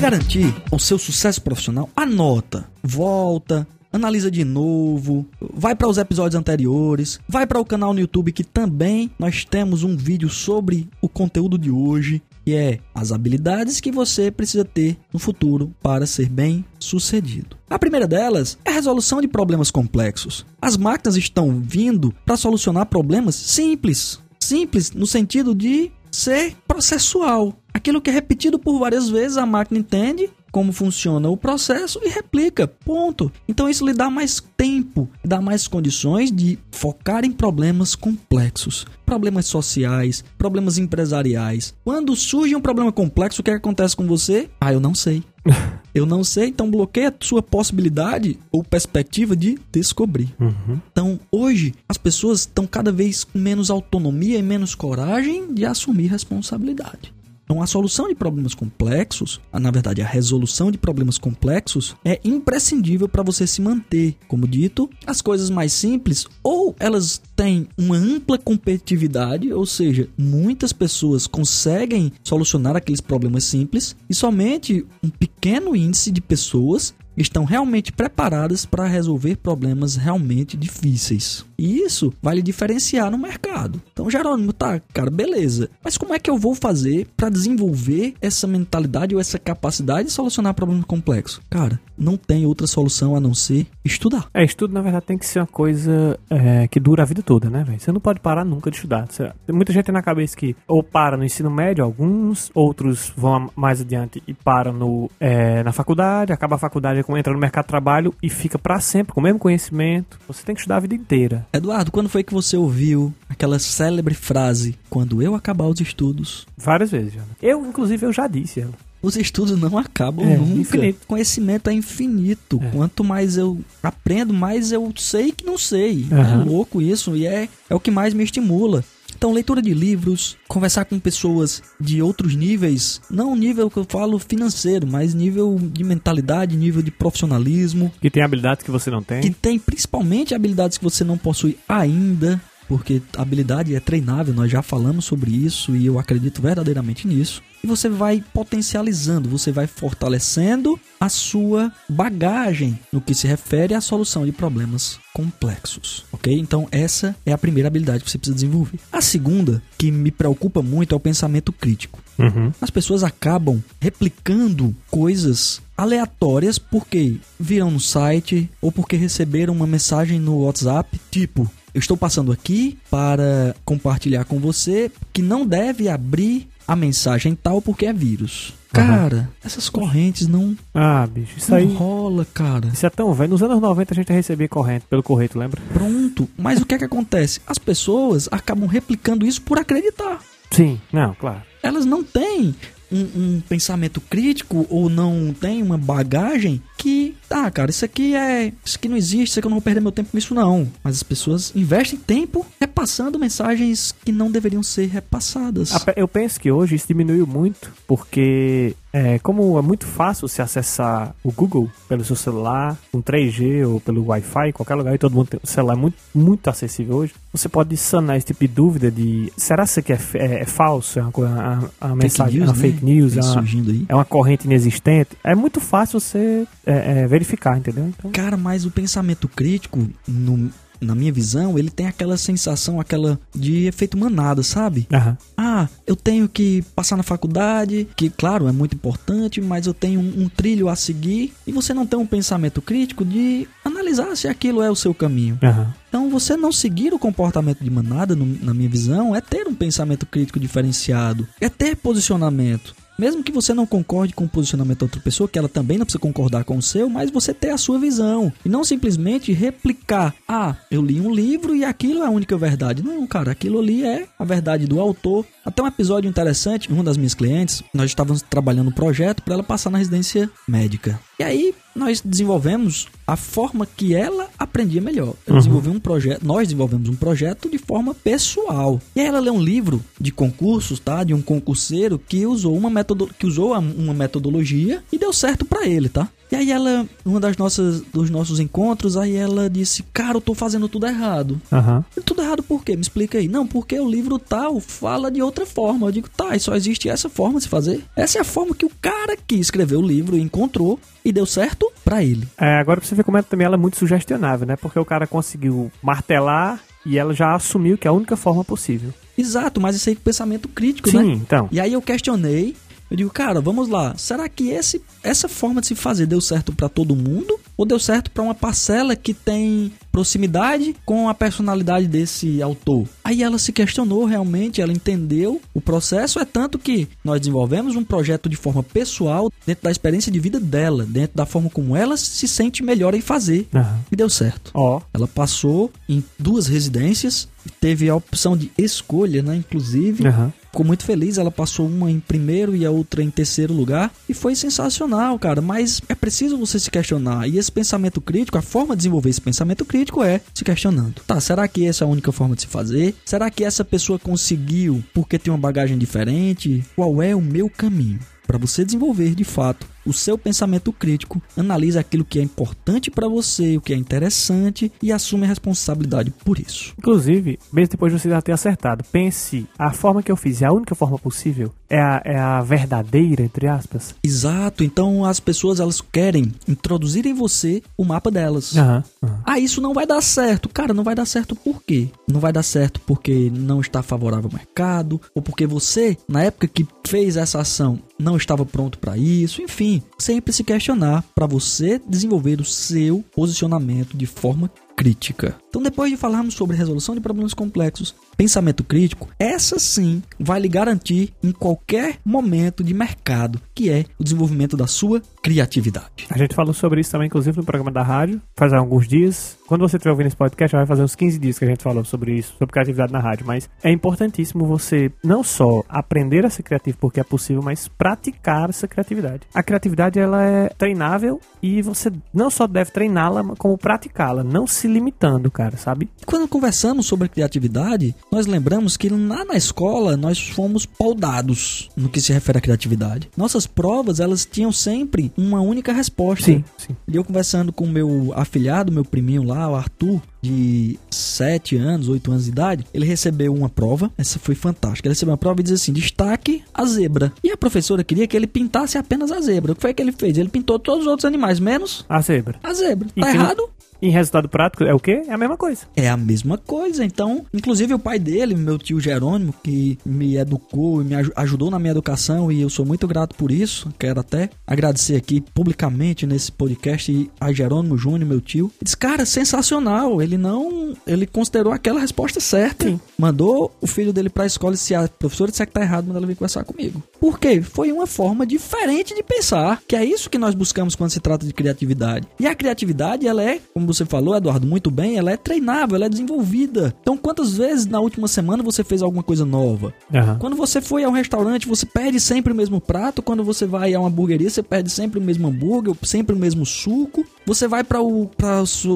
Garantir 0.00 0.52
o 0.72 0.78
seu 0.78 0.98
sucesso 0.98 1.40
profissional, 1.42 1.88
anota, 1.94 2.66
volta, 2.82 3.68
analisa 3.92 4.30
de 4.30 4.44
novo, 4.44 5.26
vai 5.52 5.74
para 5.74 5.88
os 5.88 5.98
episódios 5.98 6.38
anteriores, 6.38 7.18
vai 7.28 7.46
para 7.46 7.60
o 7.60 7.64
canal 7.64 7.92
no 7.92 8.00
YouTube 8.00 8.32
que 8.32 8.44
também 8.44 9.10
nós 9.18 9.44
temos 9.44 9.82
um 9.82 9.96
vídeo 9.96 10.28
sobre 10.28 10.88
o 11.00 11.08
conteúdo 11.08 11.58
de 11.58 11.70
hoje, 11.70 12.22
que 12.44 12.54
é 12.54 12.78
as 12.94 13.12
habilidades 13.12 13.80
que 13.80 13.90
você 13.90 14.30
precisa 14.30 14.64
ter 14.64 14.96
no 15.12 15.18
futuro 15.18 15.74
para 15.82 16.06
ser 16.06 16.28
bem 16.28 16.64
sucedido. 16.78 17.56
A 17.68 17.78
primeira 17.78 18.06
delas 18.06 18.58
é 18.64 18.70
a 18.70 18.74
resolução 18.74 19.20
de 19.20 19.28
problemas 19.28 19.70
complexos. 19.70 20.46
As 20.60 20.76
máquinas 20.76 21.16
estão 21.16 21.60
vindo 21.60 22.14
para 22.24 22.36
solucionar 22.36 22.86
problemas 22.86 23.34
simples. 23.34 24.20
Simples 24.38 24.92
no 24.92 25.06
sentido 25.06 25.54
de 25.54 25.92
ser 26.10 26.56
processual. 26.66 27.54
Aquilo 27.72 28.00
que 28.00 28.10
é 28.10 28.12
repetido 28.12 28.58
por 28.58 28.78
várias 28.78 29.08
vezes, 29.08 29.36
a 29.36 29.46
máquina 29.46 29.78
entende 29.78 30.30
como 30.50 30.72
funciona 30.72 31.28
o 31.28 31.36
processo 31.36 32.00
e 32.02 32.08
replica. 32.08 32.66
Ponto. 32.66 33.30
Então 33.48 33.68
isso 33.68 33.86
lhe 33.86 33.92
dá 33.92 34.10
mais 34.10 34.42
tempo, 34.56 35.08
dá 35.24 35.40
mais 35.40 35.66
condições 35.66 36.30
de 36.30 36.58
focar 36.70 37.24
em 37.24 37.32
problemas 37.32 37.94
complexos, 37.94 38.86
problemas 39.04 39.46
sociais, 39.46 40.24
problemas 40.36 40.78
empresariais. 40.78 41.74
Quando 41.84 42.14
surge 42.16 42.54
um 42.54 42.60
problema 42.60 42.92
complexo, 42.92 43.40
o 43.40 43.44
que, 43.44 43.50
acontece 43.50 43.96
com 43.96 44.06
você? 44.06 44.48
Ah, 44.60 44.72
eu 44.72 44.80
não 44.80 44.94
sei. 44.94 45.22
eu 45.94 46.04
não 46.04 46.22
sei, 46.22 46.48
então 46.48 46.70
bloqueia 46.70 47.08
a 47.08 47.24
sua 47.24 47.42
possibilidade 47.42 48.38
ou 48.52 48.62
perspectiva 48.62 49.34
de 49.34 49.58
descobrir. 49.72 50.34
Uhum. 50.38 50.80
Então, 50.92 51.18
hoje, 51.30 51.74
as 51.88 51.96
pessoas 51.96 52.40
estão 52.40 52.66
cada 52.66 52.92
vez 52.92 53.24
com 53.24 53.38
menos 53.38 53.70
autonomia 53.70 54.38
e 54.38 54.42
menos 54.42 54.74
coragem 54.74 55.52
de 55.52 55.64
assumir 55.64 56.06
responsabilidade. 56.06 57.12
Então, 57.50 57.60
a 57.60 57.66
solução 57.66 58.06
de 58.06 58.14
problemas 58.14 58.54
complexos, 58.54 59.40
na 59.52 59.72
verdade, 59.72 60.00
a 60.00 60.06
resolução 60.06 60.70
de 60.70 60.78
problemas 60.78 61.18
complexos, 61.18 61.96
é 62.04 62.20
imprescindível 62.22 63.08
para 63.08 63.24
você 63.24 63.44
se 63.44 63.60
manter. 63.60 64.14
Como 64.28 64.46
dito, 64.46 64.88
as 65.04 65.20
coisas 65.20 65.50
mais 65.50 65.72
simples 65.72 66.28
ou 66.44 66.76
elas 66.78 67.20
têm 67.34 67.66
uma 67.76 67.96
ampla 67.96 68.38
competitividade, 68.38 69.52
ou 69.52 69.66
seja, 69.66 70.08
muitas 70.16 70.72
pessoas 70.72 71.26
conseguem 71.26 72.12
solucionar 72.22 72.76
aqueles 72.76 73.00
problemas 73.00 73.42
simples 73.42 73.96
e 74.08 74.14
somente 74.14 74.86
um 75.02 75.08
pequeno 75.08 75.74
índice 75.74 76.12
de 76.12 76.20
pessoas 76.20 76.94
estão 77.16 77.44
realmente 77.44 77.92
preparadas 77.92 78.64
para 78.64 78.86
resolver 78.86 79.36
problemas 79.36 79.96
realmente 79.96 80.56
difíceis. 80.56 81.44
E 81.60 81.82
isso 81.82 82.10
vai 82.22 82.36
lhe 82.36 82.42
diferenciar 82.42 83.10
no 83.10 83.18
mercado. 83.18 83.82
Então, 83.92 84.10
Jerônimo, 84.10 84.50
tá, 84.50 84.80
cara, 84.94 85.10
beleza. 85.10 85.68
Mas 85.84 85.98
como 85.98 86.14
é 86.14 86.18
que 86.18 86.30
eu 86.30 86.38
vou 86.38 86.54
fazer 86.54 87.06
para 87.14 87.28
desenvolver 87.28 88.14
essa 88.20 88.46
mentalidade 88.46 89.14
ou 89.14 89.20
essa 89.20 89.38
capacidade 89.38 90.08
de 90.08 90.12
solucionar 90.12 90.54
problemas 90.54 90.86
complexos? 90.86 91.38
Cara, 91.50 91.78
não 91.98 92.16
tem 92.16 92.46
outra 92.46 92.66
solução 92.66 93.14
a 93.14 93.20
não 93.20 93.34
ser 93.34 93.66
estudar. 93.84 94.28
É, 94.32 94.42
estudo 94.42 94.72
na 94.72 94.80
verdade 94.80 95.04
tem 95.04 95.18
que 95.18 95.26
ser 95.26 95.40
uma 95.40 95.46
coisa 95.46 96.18
é, 96.30 96.66
que 96.66 96.80
dura 96.80 97.02
a 97.02 97.06
vida 97.06 97.22
toda, 97.22 97.50
né, 97.50 97.62
velho? 97.62 97.78
Você 97.78 97.92
não 97.92 98.00
pode 98.00 98.20
parar 98.20 98.44
nunca 98.44 98.70
de 98.70 98.76
estudar. 98.76 99.06
Você, 99.06 99.30
muita 99.52 99.72
gente 99.72 99.92
na 99.92 100.02
cabeça 100.02 100.34
que 100.34 100.56
ou 100.66 100.82
para 100.82 101.16
no 101.16 101.24
ensino 101.24 101.50
médio, 101.50 101.84
alguns, 101.84 102.50
outros 102.54 103.12
vão 103.14 103.50
mais 103.54 103.82
adiante 103.82 104.22
e 104.26 104.32
param 104.32 104.72
no, 104.72 105.10
é, 105.20 105.62
na 105.62 105.72
faculdade, 105.72 106.32
acaba 106.32 106.56
a 106.56 106.58
faculdade, 106.58 107.04
entra 107.18 107.32
no 107.34 107.38
mercado 107.38 107.64
de 107.64 107.68
trabalho 107.68 108.14
e 108.22 108.30
fica 108.30 108.58
para 108.58 108.80
sempre 108.80 109.12
com 109.12 109.20
o 109.20 109.22
mesmo 109.22 109.38
conhecimento. 109.38 110.18
Você 110.26 110.42
tem 110.42 110.54
que 110.54 110.62
estudar 110.62 110.76
a 110.76 110.80
vida 110.80 110.94
inteira. 110.94 111.46
Eduardo, 111.52 111.90
quando 111.90 112.08
foi 112.08 112.22
que 112.22 112.32
você 112.32 112.56
ouviu 112.56 113.12
aquela 113.28 113.58
célebre 113.58 114.14
frase, 114.14 114.76
quando 114.88 115.20
eu 115.20 115.34
acabar 115.34 115.66
os 115.66 115.80
estudos? 115.80 116.46
Várias 116.56 116.90
vezes, 116.90 117.12
Jana. 117.14 117.26
Eu, 117.42 117.66
inclusive, 117.66 118.06
eu 118.06 118.12
já 118.12 118.26
disse 118.28 118.60
ela. 118.60 118.72
Os 119.02 119.16
estudos 119.16 119.58
não 119.58 119.78
acabam 119.78 120.26
É, 120.28 120.36
nunca. 120.36 120.60
infinito. 120.60 121.06
Conhecimento 121.08 121.70
é 121.70 121.72
infinito. 121.72 122.60
É. 122.62 122.70
Quanto 122.70 123.02
mais 123.02 123.36
eu 123.38 123.58
aprendo, 123.82 124.32
mais 124.34 124.70
eu 124.72 124.92
sei 124.96 125.32
que 125.32 125.44
não 125.44 125.56
sei. 125.56 126.06
Aham. 126.12 126.42
É 126.42 126.44
louco 126.44 126.82
isso 126.82 127.16
e 127.16 127.26
é, 127.26 127.48
é 127.68 127.74
o 127.74 127.80
que 127.80 127.90
mais 127.90 128.12
me 128.14 128.22
estimula. 128.22 128.84
Então, 129.20 129.34
leitura 129.34 129.60
de 129.60 129.74
livros, 129.74 130.38
conversar 130.48 130.86
com 130.86 130.98
pessoas 130.98 131.62
de 131.78 132.00
outros 132.00 132.34
níveis, 132.34 133.02
não 133.10 133.36
nível 133.36 133.68
que 133.70 133.76
eu 133.76 133.84
falo 133.86 134.18
financeiro, 134.18 134.86
mas 134.86 135.12
nível 135.12 135.58
de 135.60 135.84
mentalidade, 135.84 136.56
nível 136.56 136.80
de 136.80 136.90
profissionalismo, 136.90 137.92
Que 138.00 138.08
tem 138.08 138.22
habilidades 138.22 138.64
que 138.64 138.70
você 138.70 138.90
não 138.90 139.02
tem. 139.02 139.20
que 139.20 139.28
tem 139.28 139.58
principalmente 139.58 140.34
habilidades 140.34 140.78
que 140.78 140.84
você 140.84 141.04
não 141.04 141.18
possui 141.18 141.58
ainda, 141.68 142.40
porque 142.70 143.02
habilidade 143.16 143.74
é 143.74 143.80
treinável, 143.80 144.32
nós 144.32 144.48
já 144.48 144.62
falamos 144.62 145.04
sobre 145.04 145.32
isso 145.32 145.74
e 145.74 145.86
eu 145.86 145.98
acredito 145.98 146.40
verdadeiramente 146.40 147.04
nisso. 147.04 147.42
E 147.64 147.66
você 147.66 147.88
vai 147.88 148.22
potencializando, 148.32 149.28
você 149.28 149.50
vai 149.50 149.66
fortalecendo 149.66 150.78
a 151.00 151.08
sua 151.08 151.72
bagagem 151.88 152.78
no 152.92 153.00
que 153.00 153.12
se 153.12 153.26
refere 153.26 153.74
à 153.74 153.80
solução 153.80 154.24
de 154.24 154.30
problemas 154.30 155.00
complexos, 155.12 156.04
ok? 156.12 156.32
Então 156.38 156.68
essa 156.70 157.16
é 157.26 157.32
a 157.32 157.38
primeira 157.38 157.66
habilidade 157.66 158.04
que 158.04 158.10
você 158.10 158.18
precisa 158.18 158.36
desenvolver. 158.36 158.78
A 158.92 159.00
segunda, 159.00 159.60
que 159.76 159.90
me 159.90 160.12
preocupa 160.12 160.62
muito, 160.62 160.94
é 160.94 160.96
o 160.96 161.00
pensamento 161.00 161.52
crítico. 161.52 161.98
Uhum. 162.20 162.52
As 162.60 162.70
pessoas 162.70 163.02
acabam 163.02 163.60
replicando 163.80 164.74
coisas 164.88 165.60
aleatórias 165.76 166.58
porque 166.58 167.16
viram 167.38 167.70
no 167.70 167.80
site 167.80 168.48
ou 168.60 168.70
porque 168.70 168.96
receberam 168.96 169.54
uma 169.54 169.66
mensagem 169.66 170.20
no 170.20 170.44
WhatsApp, 170.44 171.00
tipo, 171.10 171.50
eu 171.74 171.78
estou 171.78 171.96
passando 171.96 172.32
aqui 172.32 172.78
para 172.90 173.54
compartilhar 173.64 174.24
com 174.24 174.38
você 174.38 174.90
que 175.12 175.22
não 175.22 175.46
deve 175.46 175.88
abrir 175.88 176.48
a 176.66 176.74
mensagem 176.76 177.34
tal 177.34 177.60
porque 177.60 177.86
é 177.86 177.92
vírus. 177.92 178.54
Cara, 178.72 179.28
essas 179.44 179.68
correntes 179.68 180.28
não, 180.28 180.56
Ah, 180.72 181.04
bicho, 181.04 181.36
isso 181.38 181.50
não 181.50 181.58
aí. 181.58 181.74
rola, 181.74 182.24
cara. 182.32 182.68
Isso 182.72 182.86
é 182.86 182.90
tão 182.90 183.12
velho. 183.12 183.30
Nos 183.30 183.42
anos 183.42 183.60
90 183.60 183.92
a 183.92 183.96
gente 183.96 184.12
recebia 184.12 184.48
corrente 184.48 184.84
pelo 184.88 185.02
correio, 185.02 185.28
tu 185.30 185.38
lembra? 185.40 185.60
Pronto. 185.72 186.28
Mas 186.38 186.60
o 186.60 186.64
que 186.66 186.74
é 186.74 186.78
que 186.78 186.84
acontece? 186.84 187.40
As 187.46 187.58
pessoas 187.58 188.28
acabam 188.30 188.68
replicando 188.68 189.26
isso 189.26 189.42
por 189.42 189.58
acreditar. 189.58 190.20
Sim, 190.52 190.80
não, 190.92 191.14
claro. 191.14 191.42
elas 191.62 191.84
não 191.84 192.04
têm 192.04 192.54
um, 192.92 193.00
um 193.16 193.42
pensamento 193.48 194.00
crítico 194.00 194.64
ou 194.70 194.88
não 194.88 195.32
têm 195.32 195.62
uma 195.64 195.76
bagagem 195.78 196.62
que, 196.80 197.14
ah, 197.28 197.50
cara, 197.50 197.70
isso 197.70 197.84
aqui 197.84 198.14
é. 198.14 198.52
Isso 198.64 198.76
aqui 198.78 198.88
não 198.88 198.96
existe, 198.96 199.24
isso 199.32 199.38
aqui 199.38 199.46
eu 199.46 199.50
não 199.50 199.56
vou 199.58 199.62
perder 199.62 199.80
meu 199.80 199.92
tempo 199.92 200.10
com 200.10 200.16
isso, 200.18 200.34
não. 200.34 200.66
Mas 200.82 200.96
as 200.96 201.02
pessoas 201.02 201.52
investem 201.54 201.98
tempo 201.98 202.46
repassando 202.58 203.18
mensagens 203.18 203.94
que 204.02 204.10
não 204.10 204.30
deveriam 204.30 204.62
ser 204.62 204.86
repassadas. 204.86 205.72
Eu 205.94 206.08
penso 206.08 206.40
que 206.40 206.50
hoje 206.50 206.74
isso 206.76 206.88
diminuiu 206.88 207.26
muito, 207.26 207.70
porque 207.86 208.74
é, 208.92 209.18
como 209.18 209.58
é 209.58 209.62
muito 209.62 209.86
fácil 209.86 210.26
se 210.26 210.40
acessar 210.40 211.14
o 211.22 211.30
Google 211.30 211.70
pelo 211.88 212.02
seu 212.04 212.16
celular, 212.16 212.76
com 212.90 213.02
3G 213.02 213.66
ou 213.68 213.80
pelo 213.80 214.06
Wi-Fi, 214.06 214.48
em 214.48 214.52
qualquer 214.52 214.74
lugar, 214.74 214.94
e 214.94 214.98
todo 214.98 215.14
mundo 215.14 215.28
tem 215.28 215.40
um 215.42 215.46
celular 215.46 215.76
muito, 215.76 215.96
muito 216.14 216.48
acessível 216.48 216.96
hoje, 216.96 217.12
você 217.32 217.48
pode 217.48 217.76
sanar 217.76 218.16
esse 218.16 218.26
tipo 218.26 218.40
de 218.40 218.48
dúvida 218.48 218.90
de 218.90 219.30
será 219.36 219.64
que 219.64 219.70
isso 219.70 219.80
aqui 219.80 219.92
é, 219.92 219.98
é- 220.14 220.40
é 220.42 220.46
falso? 220.46 220.98
É 220.98 221.02
uma, 221.02 221.10
uma, 221.14 221.70
uma 221.80 221.96
mensagem, 221.96 222.40
news, 222.40 222.48
uma 222.50 222.56
né? 222.56 222.60
fake 222.62 222.84
news, 222.84 223.16
é 223.16 223.20
uma, 223.20 223.44
é 223.88 223.94
uma 223.94 224.04
corrente 224.04 224.46
inexistente? 224.46 225.10
É 225.22 225.34
muito 225.34 225.60
fácil 225.60 226.00
você 226.00 226.46
é, 226.70 227.00
é, 227.02 227.06
verificar, 227.06 227.56
entendeu? 227.58 227.86
Então, 227.88 228.10
Cara, 228.12 228.36
mas 228.36 228.64
o 228.64 228.70
pensamento 228.70 229.28
crítico, 229.28 229.88
no- 230.06 230.50
na 230.80 230.94
minha 230.94 231.12
visão, 231.12 231.58
ele 231.58 231.68
tem 231.68 231.86
aquela 231.86 232.16
sensação, 232.16 232.80
aquela 232.80 233.20
de 233.34 233.66
efeito 233.66 233.98
manada, 233.98 234.42
sabe? 234.42 234.86
aham. 234.90 235.18
Ah, 235.36 235.68
eu 235.86 235.94
tenho 235.94 236.26
que 236.26 236.62
passar 236.74 236.96
na 236.96 237.02
faculdade, 237.02 237.86
que 237.94 238.08
claro 238.08 238.48
é 238.48 238.52
muito 238.52 238.74
importante, 238.76 239.42
mas 239.42 239.66
eu 239.66 239.74
tenho 239.74 240.00
um, 240.00 240.22
um 240.22 240.28
trilho 240.30 240.70
a 240.70 240.76
seguir 240.76 241.34
e 241.46 241.52
você 241.52 241.74
não 241.74 241.84
tem 241.84 241.98
um 241.98 242.06
pensamento 242.06 242.62
crítico 242.62 243.04
de 243.04 243.46
analisar 243.62 244.16
se 244.16 244.26
aquilo 244.26 244.62
é 244.62 244.70
o 244.70 244.74
seu 244.76 244.94
caminho. 244.94 245.36
Então 245.42 245.66
Então, 245.88 246.08
você 246.08 246.34
não 246.34 246.50
seguir 246.52 246.94
o 246.94 246.98
comportamento 246.98 247.62
de 247.62 247.68
manada, 247.68 248.16
no, 248.16 248.24
na 248.42 248.54
minha 248.54 248.68
visão, 248.68 249.14
é 249.14 249.20
ter 249.20 249.46
um 249.48 249.54
pensamento 249.54 250.06
crítico 250.06 250.40
diferenciado, 250.40 251.28
é 251.40 251.48
ter 251.50 251.76
posicionamento. 251.76 252.74
Mesmo 253.00 253.24
que 253.24 253.32
você 253.32 253.54
não 253.54 253.64
concorde 253.64 254.12
com 254.12 254.24
o 254.24 254.28
posicionamento 254.28 254.80
da 254.80 254.84
outra 254.84 255.00
pessoa, 255.00 255.26
que 255.26 255.38
ela 255.38 255.48
também 255.48 255.78
não 255.78 255.86
precisa 255.86 256.02
concordar 256.02 256.44
com 256.44 256.58
o 256.58 256.62
seu, 256.62 256.86
mas 256.86 257.10
você 257.10 257.32
ter 257.32 257.48
a 257.48 257.56
sua 257.56 257.78
visão. 257.78 258.30
E 258.44 258.48
não 258.50 258.62
simplesmente 258.62 259.32
replicar. 259.32 260.14
Ah, 260.28 260.54
eu 260.70 260.82
li 260.82 261.00
um 261.00 261.10
livro 261.10 261.56
e 261.56 261.64
aquilo 261.64 262.02
é 262.02 262.06
a 262.06 262.10
única 262.10 262.36
verdade. 262.36 262.82
Não, 262.82 263.06
cara, 263.06 263.32
aquilo 263.32 263.58
ali 263.58 263.86
é 263.86 264.06
a 264.18 264.24
verdade 264.26 264.66
do 264.66 264.78
autor. 264.78 265.24
Até 265.50 265.64
um 265.64 265.66
episódio 265.66 266.08
interessante, 266.08 266.72
uma 266.72 266.84
das 266.84 266.96
minhas 266.96 267.12
clientes, 267.12 267.60
nós 267.74 267.90
estávamos 267.90 268.22
trabalhando 268.22 268.68
um 268.68 268.72
projeto 268.72 269.20
para 269.20 269.34
ela 269.34 269.42
passar 269.42 269.68
na 269.68 269.78
residência 269.78 270.30
médica. 270.46 271.00
E 271.18 271.24
aí 271.24 271.52
nós 271.74 272.00
desenvolvemos 272.00 272.86
a 273.04 273.16
forma 273.16 273.66
que 273.66 273.92
ela 273.92 274.28
aprendia 274.38 274.80
melhor. 274.80 275.14
Eu 275.26 275.34
uhum. 275.34 275.38
desenvolvi 275.40 275.68
um 275.68 275.80
projeto, 275.80 276.24
nós 276.24 276.46
desenvolvemos 276.46 276.88
um 276.88 276.94
projeto 276.94 277.50
de 277.50 277.58
forma 277.58 277.92
pessoal. 277.94 278.80
E 278.94 279.00
aí 279.00 279.08
ela 279.08 279.18
leu 279.18 279.34
um 279.34 279.42
livro 279.42 279.82
de 280.00 280.12
concursos, 280.12 280.78
tá? 280.78 281.02
De 281.02 281.12
um 281.12 281.20
concurseiro 281.20 281.98
que 281.98 282.24
usou 282.24 282.56
uma 282.56 282.70
metodo, 282.70 283.10
que 283.18 283.26
usou 283.26 283.52
uma 283.58 283.92
metodologia 283.92 284.84
e 284.92 284.98
deu 284.98 285.12
certo 285.12 285.44
para 285.44 285.66
ele, 285.66 285.88
tá? 285.88 286.08
E 286.30 286.36
aí 286.36 286.50
ela, 286.50 286.86
uma 287.04 287.18
das 287.18 287.36
nossas 287.36 287.80
dos 287.80 288.08
nossos 288.08 288.38
encontros, 288.38 288.96
aí 288.96 289.16
ela 289.16 289.50
disse: 289.50 289.82
"Cara, 289.92 290.16
eu 290.16 290.20
tô 290.20 290.34
fazendo 290.34 290.68
tudo 290.68 290.86
errado". 290.86 291.40
Uhum. 291.50 291.84
Tudo 292.04 292.22
errado 292.22 292.42
por 292.42 292.64
quê? 292.64 292.76
Me 292.76 292.82
explica 292.82 293.18
aí. 293.18 293.28
Não, 293.28 293.46
porque 293.46 293.78
o 293.78 293.88
livro 293.88 294.18
tal 294.18 294.60
fala 294.60 295.10
de 295.10 295.20
outra 295.20 295.44
forma. 295.44 295.88
Eu 295.88 295.92
digo: 295.92 296.08
"Tá, 296.08 296.36
e 296.36 296.40
só 296.40 296.54
existe 296.54 296.88
essa 296.88 297.08
forma 297.08 297.38
de 297.38 297.44
se 297.44 297.48
fazer". 297.48 297.84
Essa 297.96 298.18
é 298.18 298.20
a 298.20 298.24
forma 298.24 298.54
que 298.54 298.64
o 298.64 298.70
cara 298.80 299.16
que 299.16 299.36
escreveu 299.36 299.80
o 299.80 299.86
livro 299.86 300.16
encontrou 300.16 300.78
e 301.04 301.12
deu 301.12 301.26
certo 301.26 301.70
para 301.84 302.02
ele. 302.04 302.28
É, 302.38 302.58
agora 302.58 302.80
você 302.80 302.94
vê 302.94 303.02
como 303.02 303.16
é, 303.16 303.22
também 303.22 303.44
ela 303.44 303.56
é 303.56 303.58
muito 303.58 303.78
sugestionável, 303.78 304.46
né? 304.46 304.56
Porque 304.56 304.78
o 304.78 304.84
cara 304.84 305.06
conseguiu 305.06 305.72
martelar 305.82 306.60
e 306.84 306.98
ela 306.98 307.12
já 307.12 307.34
assumiu 307.34 307.76
que 307.76 307.86
é 307.86 307.90
a 307.90 307.92
única 307.92 308.16
forma 308.16 308.44
possível. 308.44 308.92
Exato, 309.16 309.60
mas 309.60 309.76
isso 309.76 309.88
aí 309.88 309.96
é 309.96 309.98
pensamento 310.02 310.48
crítico, 310.48 310.90
Sim, 310.90 310.96
né? 310.96 311.04
Sim, 311.04 311.12
então. 311.12 311.48
E 311.52 311.60
aí 311.60 311.72
eu 311.72 311.82
questionei 311.82 312.56
eu 312.90 312.96
digo, 312.96 313.10
cara, 313.10 313.40
vamos 313.40 313.68
lá. 313.68 313.94
Será 313.96 314.28
que 314.28 314.50
esse, 314.50 314.82
essa 315.02 315.28
forma 315.28 315.60
de 315.60 315.68
se 315.68 315.74
fazer 315.74 316.06
deu 316.06 316.20
certo 316.20 316.52
para 316.52 316.68
todo 316.68 316.96
mundo? 316.96 317.38
Ou 317.56 317.64
deu 317.64 317.78
certo 317.78 318.10
para 318.10 318.22
uma 318.22 318.34
parcela 318.34 318.96
que 318.96 319.14
tem 319.14 319.72
proximidade 319.92 320.74
com 320.84 321.08
a 321.08 321.14
personalidade 321.14 321.86
desse 321.86 322.42
autor? 322.42 322.88
Aí 323.04 323.22
ela 323.22 323.38
se 323.38 323.52
questionou 323.52 324.04
realmente, 324.04 324.60
ela 324.60 324.72
entendeu 324.72 325.40
o 325.54 325.60
processo. 325.60 326.18
É 326.18 326.24
tanto 326.24 326.58
que 326.58 326.88
nós 327.04 327.20
desenvolvemos 327.20 327.76
um 327.76 327.84
projeto 327.84 328.28
de 328.28 328.36
forma 328.36 328.62
pessoal, 328.62 329.30
dentro 329.46 329.64
da 329.64 329.70
experiência 329.70 330.10
de 330.10 330.18
vida 330.18 330.40
dela, 330.40 330.84
dentro 330.84 331.16
da 331.16 331.26
forma 331.26 331.48
como 331.50 331.76
ela 331.76 331.96
se 331.96 332.26
sente 332.26 332.62
melhor 332.62 332.94
em 332.94 333.00
fazer. 333.00 333.46
Uhum. 333.54 333.78
E 333.92 333.96
deu 333.96 334.10
certo. 334.10 334.50
Oh. 334.54 334.80
Ela 334.92 335.06
passou 335.06 335.70
em 335.88 336.02
duas 336.18 336.46
residências, 336.46 337.28
teve 337.50 337.88
a 337.88 337.94
opção 337.94 338.36
de 338.36 338.50
escolha, 338.56 339.22
né? 339.22 339.36
Inclusive. 339.36 340.06
Uhum 340.06 340.32
ficou 340.50 340.66
muito 340.66 340.84
feliz. 340.84 341.16
Ela 341.16 341.30
passou 341.30 341.66
uma 341.66 341.90
em 341.90 342.00
primeiro 342.00 342.54
e 342.54 342.66
a 342.66 342.70
outra 342.70 343.02
em 343.02 343.10
terceiro 343.10 343.54
lugar. 343.54 343.90
E 344.08 344.12
foi 344.12 344.34
sensacional, 344.34 345.18
cara. 345.18 345.40
Mas 345.40 345.80
é 345.88 345.94
preciso 345.94 346.36
você 346.36 346.58
se 346.58 346.70
questionar. 346.70 347.26
E 347.28 347.38
esse 347.38 347.50
pensamento 347.50 348.00
crítico, 348.00 348.36
a 348.36 348.42
forma 348.42 348.74
de 348.74 348.78
desenvolver 348.78 349.10
esse 349.10 349.20
pensamento 349.20 349.64
crítico 349.64 350.02
é 350.02 350.20
se 350.34 350.44
questionando. 350.44 351.00
Tá, 351.06 351.20
será 351.20 351.46
que 351.48 351.66
essa 351.66 351.84
é 351.84 351.86
a 351.86 351.90
única 351.90 352.12
forma 352.12 352.34
de 352.34 352.42
se 352.42 352.48
fazer? 352.48 352.94
Será 353.04 353.30
que 353.30 353.44
essa 353.44 353.64
pessoa 353.64 353.98
conseguiu 353.98 354.82
porque 354.92 355.18
tem 355.18 355.32
uma 355.32 355.38
bagagem 355.38 355.78
diferente? 355.78 356.64
Qual 356.74 357.02
é 357.02 357.14
o 357.14 357.20
meu 357.20 357.48
caminho? 357.48 358.00
Para 358.26 358.38
você 358.38 358.64
desenvolver 358.64 359.14
de 359.14 359.24
fato 359.24 359.66
o 359.84 359.92
seu 359.92 360.18
pensamento 360.18 360.72
crítico, 360.72 361.20
analisa 361.36 361.80
aquilo 361.80 362.04
que 362.04 362.18
é 362.18 362.22
importante 362.22 362.90
para 362.90 363.08
você, 363.08 363.56
o 363.56 363.60
que 363.60 363.72
é 363.72 363.76
interessante 363.76 364.70
e 364.82 364.92
assume 364.92 365.24
a 365.24 365.28
responsabilidade 365.28 366.12
por 366.24 366.38
isso. 366.38 366.74
Inclusive, 366.78 367.38
mesmo 367.52 367.70
depois 367.70 367.92
de 367.92 367.98
você 367.98 368.08
já 368.08 368.20
ter 368.20 368.32
acertado, 368.32 368.84
pense, 368.90 369.46
a 369.58 369.72
forma 369.72 370.02
que 370.02 370.10
eu 370.10 370.16
fiz 370.16 370.42
é 370.42 370.46
a 370.46 370.52
única 370.52 370.74
forma 370.74 370.98
possível? 370.98 371.52
É 371.68 371.80
a, 371.80 372.02
é 372.04 372.18
a 372.18 372.40
verdadeira, 372.42 373.22
entre 373.22 373.46
aspas? 373.46 373.94
Exato, 374.02 374.64
então 374.64 375.04
as 375.04 375.20
pessoas 375.20 375.60
elas 375.60 375.80
querem 375.80 376.32
introduzir 376.48 377.06
em 377.06 377.14
você 377.14 377.62
o 377.76 377.84
mapa 377.84 378.10
delas. 378.10 378.54
Uhum, 378.54 378.82
uhum. 379.02 379.18
Ah, 379.24 379.38
isso 379.38 379.60
não 379.60 379.72
vai 379.72 379.86
dar 379.86 380.00
certo. 380.00 380.48
Cara, 380.48 380.74
não 380.74 380.84
vai 380.84 380.94
dar 380.94 381.06
certo 381.06 381.34
por 381.36 381.62
quê? 381.62 381.88
Não 382.08 382.20
vai 382.20 382.32
dar 382.32 382.42
certo 382.42 382.80
porque 382.80 383.30
não 383.32 383.60
está 383.60 383.82
favorável 383.82 384.28
ao 384.30 384.36
mercado, 384.36 385.00
ou 385.14 385.22
porque 385.22 385.46
você, 385.46 385.96
na 386.08 386.24
época 386.24 386.48
que 386.48 386.66
fez 386.86 387.16
essa 387.16 387.40
ação, 387.40 387.78
não 387.98 388.16
estava 388.16 388.44
pronto 388.44 388.78
para 388.78 388.96
isso, 388.96 389.42
enfim 389.42 389.79
sempre 389.98 390.32
se 390.32 390.44
questionar 390.44 391.04
para 391.14 391.26
você 391.26 391.80
desenvolver 391.86 392.40
o 392.40 392.44
seu 392.44 393.04
posicionamento 393.14 393.96
de 393.96 394.06
forma 394.06 394.50
crítica. 394.76 395.36
Então, 395.50 395.60
depois 395.60 395.90
de 395.90 395.96
falarmos 395.96 396.34
sobre 396.34 396.56
resolução 396.56 396.94
de 396.94 397.00
problemas 397.00 397.34
complexos, 397.34 397.92
pensamento 398.16 398.62
crítico, 398.62 399.08
essa 399.18 399.58
sim 399.58 400.00
vai 400.18 400.38
lhe 400.38 400.48
garantir 400.48 401.12
em 401.22 401.32
qualquer 401.32 401.98
momento 402.04 402.62
de 402.62 402.72
mercado, 402.72 403.40
que 403.52 403.68
é 403.68 403.84
o 403.98 404.04
desenvolvimento 404.04 404.56
da 404.56 404.68
sua 404.68 405.02
criatividade. 405.20 406.06
A 406.08 406.16
gente 406.16 406.36
falou 406.36 406.54
sobre 406.54 406.80
isso 406.80 406.92
também, 406.92 407.08
inclusive, 407.08 407.36
no 407.36 407.44
programa 407.44 407.72
da 407.72 407.82
rádio, 407.82 408.22
faz 408.36 408.52
alguns 408.52 408.86
dias. 408.86 409.36
Quando 409.48 409.62
você 409.62 409.76
estiver 409.76 409.90
ouvindo 409.90 410.06
esse 410.06 410.16
podcast, 410.16 410.56
vai 410.56 410.66
fazer 410.66 410.82
uns 410.82 410.94
15 410.94 411.18
dias 411.18 411.38
que 411.38 411.44
a 411.44 411.48
gente 411.48 411.64
falou 411.64 411.84
sobre 411.84 412.12
isso, 412.16 412.34
sobre 412.38 412.52
criatividade 412.52 412.92
na 412.92 413.00
rádio. 413.00 413.26
Mas 413.26 413.50
é 413.64 413.72
importantíssimo 413.72 414.46
você 414.46 414.92
não 415.02 415.24
só 415.24 415.64
aprender 415.68 416.24
a 416.24 416.30
ser 416.30 416.44
criativo 416.44 416.78
porque 416.78 417.00
é 417.00 417.04
possível, 417.04 417.42
mas 417.42 417.66
praticar 417.66 418.50
essa 418.50 418.68
criatividade. 418.68 419.22
A 419.34 419.42
criatividade 419.42 419.98
ela 419.98 420.22
é 420.22 420.48
treinável 420.50 421.20
e 421.42 421.60
você 421.62 421.90
não 422.14 422.30
só 422.30 422.46
deve 422.46 422.70
treiná-la, 422.70 423.24
como 423.36 423.58
praticá-la. 423.58 424.22
Não 424.22 424.46
se 424.46 424.68
limitando, 424.68 425.30
cara, 425.30 425.39
sabe? 425.56 425.88
Quando 426.04 426.28
conversamos 426.28 426.86
sobre 426.86 427.08
criatividade, 427.08 427.94
nós 428.10 428.26
lembramos 428.26 428.76
que 428.76 428.88
lá 428.88 429.24
na 429.24 429.36
escola 429.36 429.96
nós 429.96 430.20
fomos 430.20 430.66
poldados 430.66 431.68
no 431.76 431.88
que 431.88 432.00
se 432.00 432.12
refere 432.12 432.38
à 432.38 432.40
criatividade. 432.40 433.08
Nossas 433.16 433.46
provas, 433.46 434.00
elas 434.00 434.26
tinham 434.26 434.52
sempre 434.52 435.12
uma 435.16 435.40
única 435.40 435.72
resposta. 435.72 436.24
Sim, 436.24 436.44
sim. 436.58 436.76
E 436.88 436.96
eu 436.96 437.04
conversando 437.04 437.52
com 437.52 437.64
o 437.64 437.70
meu 437.70 438.12
afilhado, 438.14 438.72
meu 438.72 438.84
priminho 438.84 439.22
lá, 439.22 439.48
o 439.48 439.54
Arthur, 439.54 440.00
de 440.22 440.78
7 440.90 441.56
anos, 441.56 441.88
8 441.88 442.10
anos 442.10 442.24
de 442.24 442.30
idade, 442.30 442.66
ele 442.74 442.84
recebeu 442.84 443.34
uma 443.34 443.48
prova, 443.48 443.90
essa 443.96 444.18
foi 444.18 444.34
fantástica. 444.34 444.86
Ele 444.86 444.94
recebeu 444.94 445.12
uma 445.12 445.18
prova 445.18 445.40
e 445.40 445.44
diz 445.44 445.52
assim: 445.52 445.72
destaque 445.72 446.44
a 446.52 446.64
zebra. 446.64 447.12
E 447.22 447.30
a 447.30 447.36
professora 447.36 447.82
queria 447.82 448.06
que 448.06 448.16
ele 448.16 448.26
pintasse 448.26 448.76
apenas 448.76 449.10
a 449.10 449.20
zebra. 449.20 449.52
O 449.52 449.54
que 449.54 449.62
foi 449.62 449.72
que 449.72 449.82
ele 449.82 449.92
fez? 449.92 450.18
Ele 450.18 450.28
pintou 450.28 450.58
todos 450.58 450.82
os 450.82 450.86
outros 450.86 451.04
animais, 451.04 451.40
menos 451.40 451.84
a 451.88 452.00
zebra. 452.00 452.38
A 452.42 452.52
zebra. 452.52 452.88
E 452.94 453.00
tá 453.00 453.10
errado? 453.10 453.48
Em 453.82 453.90
resultado 453.90 454.28
prático, 454.28 454.64
é 454.64 454.74
o 454.74 454.78
quê? 454.78 455.02
É 455.06 455.12
a 455.12 455.18
mesma 455.18 455.36
coisa. 455.36 455.62
É 455.74 455.88
a 455.88 455.96
mesma 455.96 456.36
coisa. 456.36 456.84
Então, 456.84 457.24
inclusive 457.32 457.74
o 457.74 457.78
pai 457.78 457.98
dele, 457.98 458.34
meu 458.34 458.58
tio 458.58 458.80
Jerônimo, 458.80 459.34
que 459.42 459.78
me 459.84 460.16
educou 460.16 460.82
e 460.82 460.84
me 460.84 460.94
ajudou 461.16 461.50
na 461.50 461.58
minha 461.58 461.70
educação 461.70 462.30
e 462.30 462.40
eu 462.40 462.50
sou 462.50 462.66
muito 462.66 462.86
grato 462.86 463.14
por 463.14 463.30
isso. 463.30 463.72
Quero 463.78 464.00
até 464.00 464.30
agradecer 464.46 464.96
aqui 464.96 465.20
publicamente 465.20 466.06
nesse 466.06 466.30
podcast 466.30 467.10
a 467.20 467.32
Jerônimo 467.32 467.76
Júnior, 467.78 468.08
meu 468.08 468.20
tio. 468.20 468.46
Ele 468.46 468.64
disse, 468.64 468.76
cara, 468.76 469.06
sensacional. 469.06 470.02
Ele 470.02 470.18
não. 470.18 470.74
Ele 470.86 471.06
considerou 471.06 471.52
aquela 471.52 471.80
resposta 471.80 472.20
certa. 472.20 472.66
Sim. 472.66 472.80
Mandou 472.98 473.52
o 473.60 473.66
filho 473.66 473.92
dele 473.92 474.10
pra 474.10 474.26
escola 474.26 474.54
e 474.54 474.58
se 474.58 474.74
a 474.74 474.88
professora 474.88 475.30
disser 475.30 475.46
que 475.46 475.52
tá 475.52 475.62
errado, 475.62 475.86
manda 475.86 475.98
ela 475.98 476.06
vir 476.06 476.16
conversar 476.16 476.44
comigo. 476.44 476.82
Por 477.00 477.18
quê? 477.18 477.40
Foi 477.40 477.72
uma 477.72 477.86
forma 477.86 478.26
diferente 478.26 478.94
de 478.94 479.02
pensar. 479.02 479.62
Que 479.66 479.76
é 479.76 479.84
isso 479.84 480.10
que 480.10 480.18
nós 480.18 480.34
buscamos 480.34 480.74
quando 480.74 480.90
se 480.90 481.00
trata 481.00 481.26
de 481.26 481.32
criatividade. 481.32 482.06
E 482.18 482.26
a 482.26 482.34
criatividade, 482.34 483.06
ela 483.06 483.22
é, 483.22 483.40
como 483.54 483.69
você 483.72 483.84
falou, 483.84 484.16
Eduardo, 484.16 484.46
muito 484.46 484.70
bem, 484.70 484.96
ela 484.96 485.10
é 485.10 485.16
treinável, 485.16 485.76
ela 485.76 485.86
é 485.86 485.88
desenvolvida. 485.88 486.74
Então, 486.80 486.96
quantas 486.96 487.36
vezes 487.36 487.66
na 487.66 487.80
última 487.80 488.08
semana 488.08 488.42
você 488.42 488.64
fez 488.64 488.82
alguma 488.82 489.02
coisa 489.02 489.24
nova? 489.24 489.72
Uhum. 489.92 490.18
Quando 490.18 490.36
você 490.36 490.60
foi 490.60 490.84
a 490.84 490.88
um 490.88 490.92
restaurante, 490.92 491.48
você 491.48 491.66
pede 491.66 492.00
sempre 492.00 492.32
o 492.32 492.36
mesmo 492.36 492.60
prato. 492.60 493.02
Quando 493.02 493.24
você 493.24 493.46
vai 493.46 493.74
a 493.74 493.80
uma 493.80 493.88
hamburgueria, 493.88 494.30
você 494.30 494.42
pede 494.42 494.70
sempre 494.70 494.98
o 494.98 495.02
mesmo 495.02 495.28
hambúrguer, 495.28 495.74
sempre 495.82 496.14
o 496.14 496.18
mesmo 496.18 496.44
suco. 496.44 497.04
Você 497.26 497.46
vai 497.46 497.62
para 497.62 497.80
o, 497.80 498.10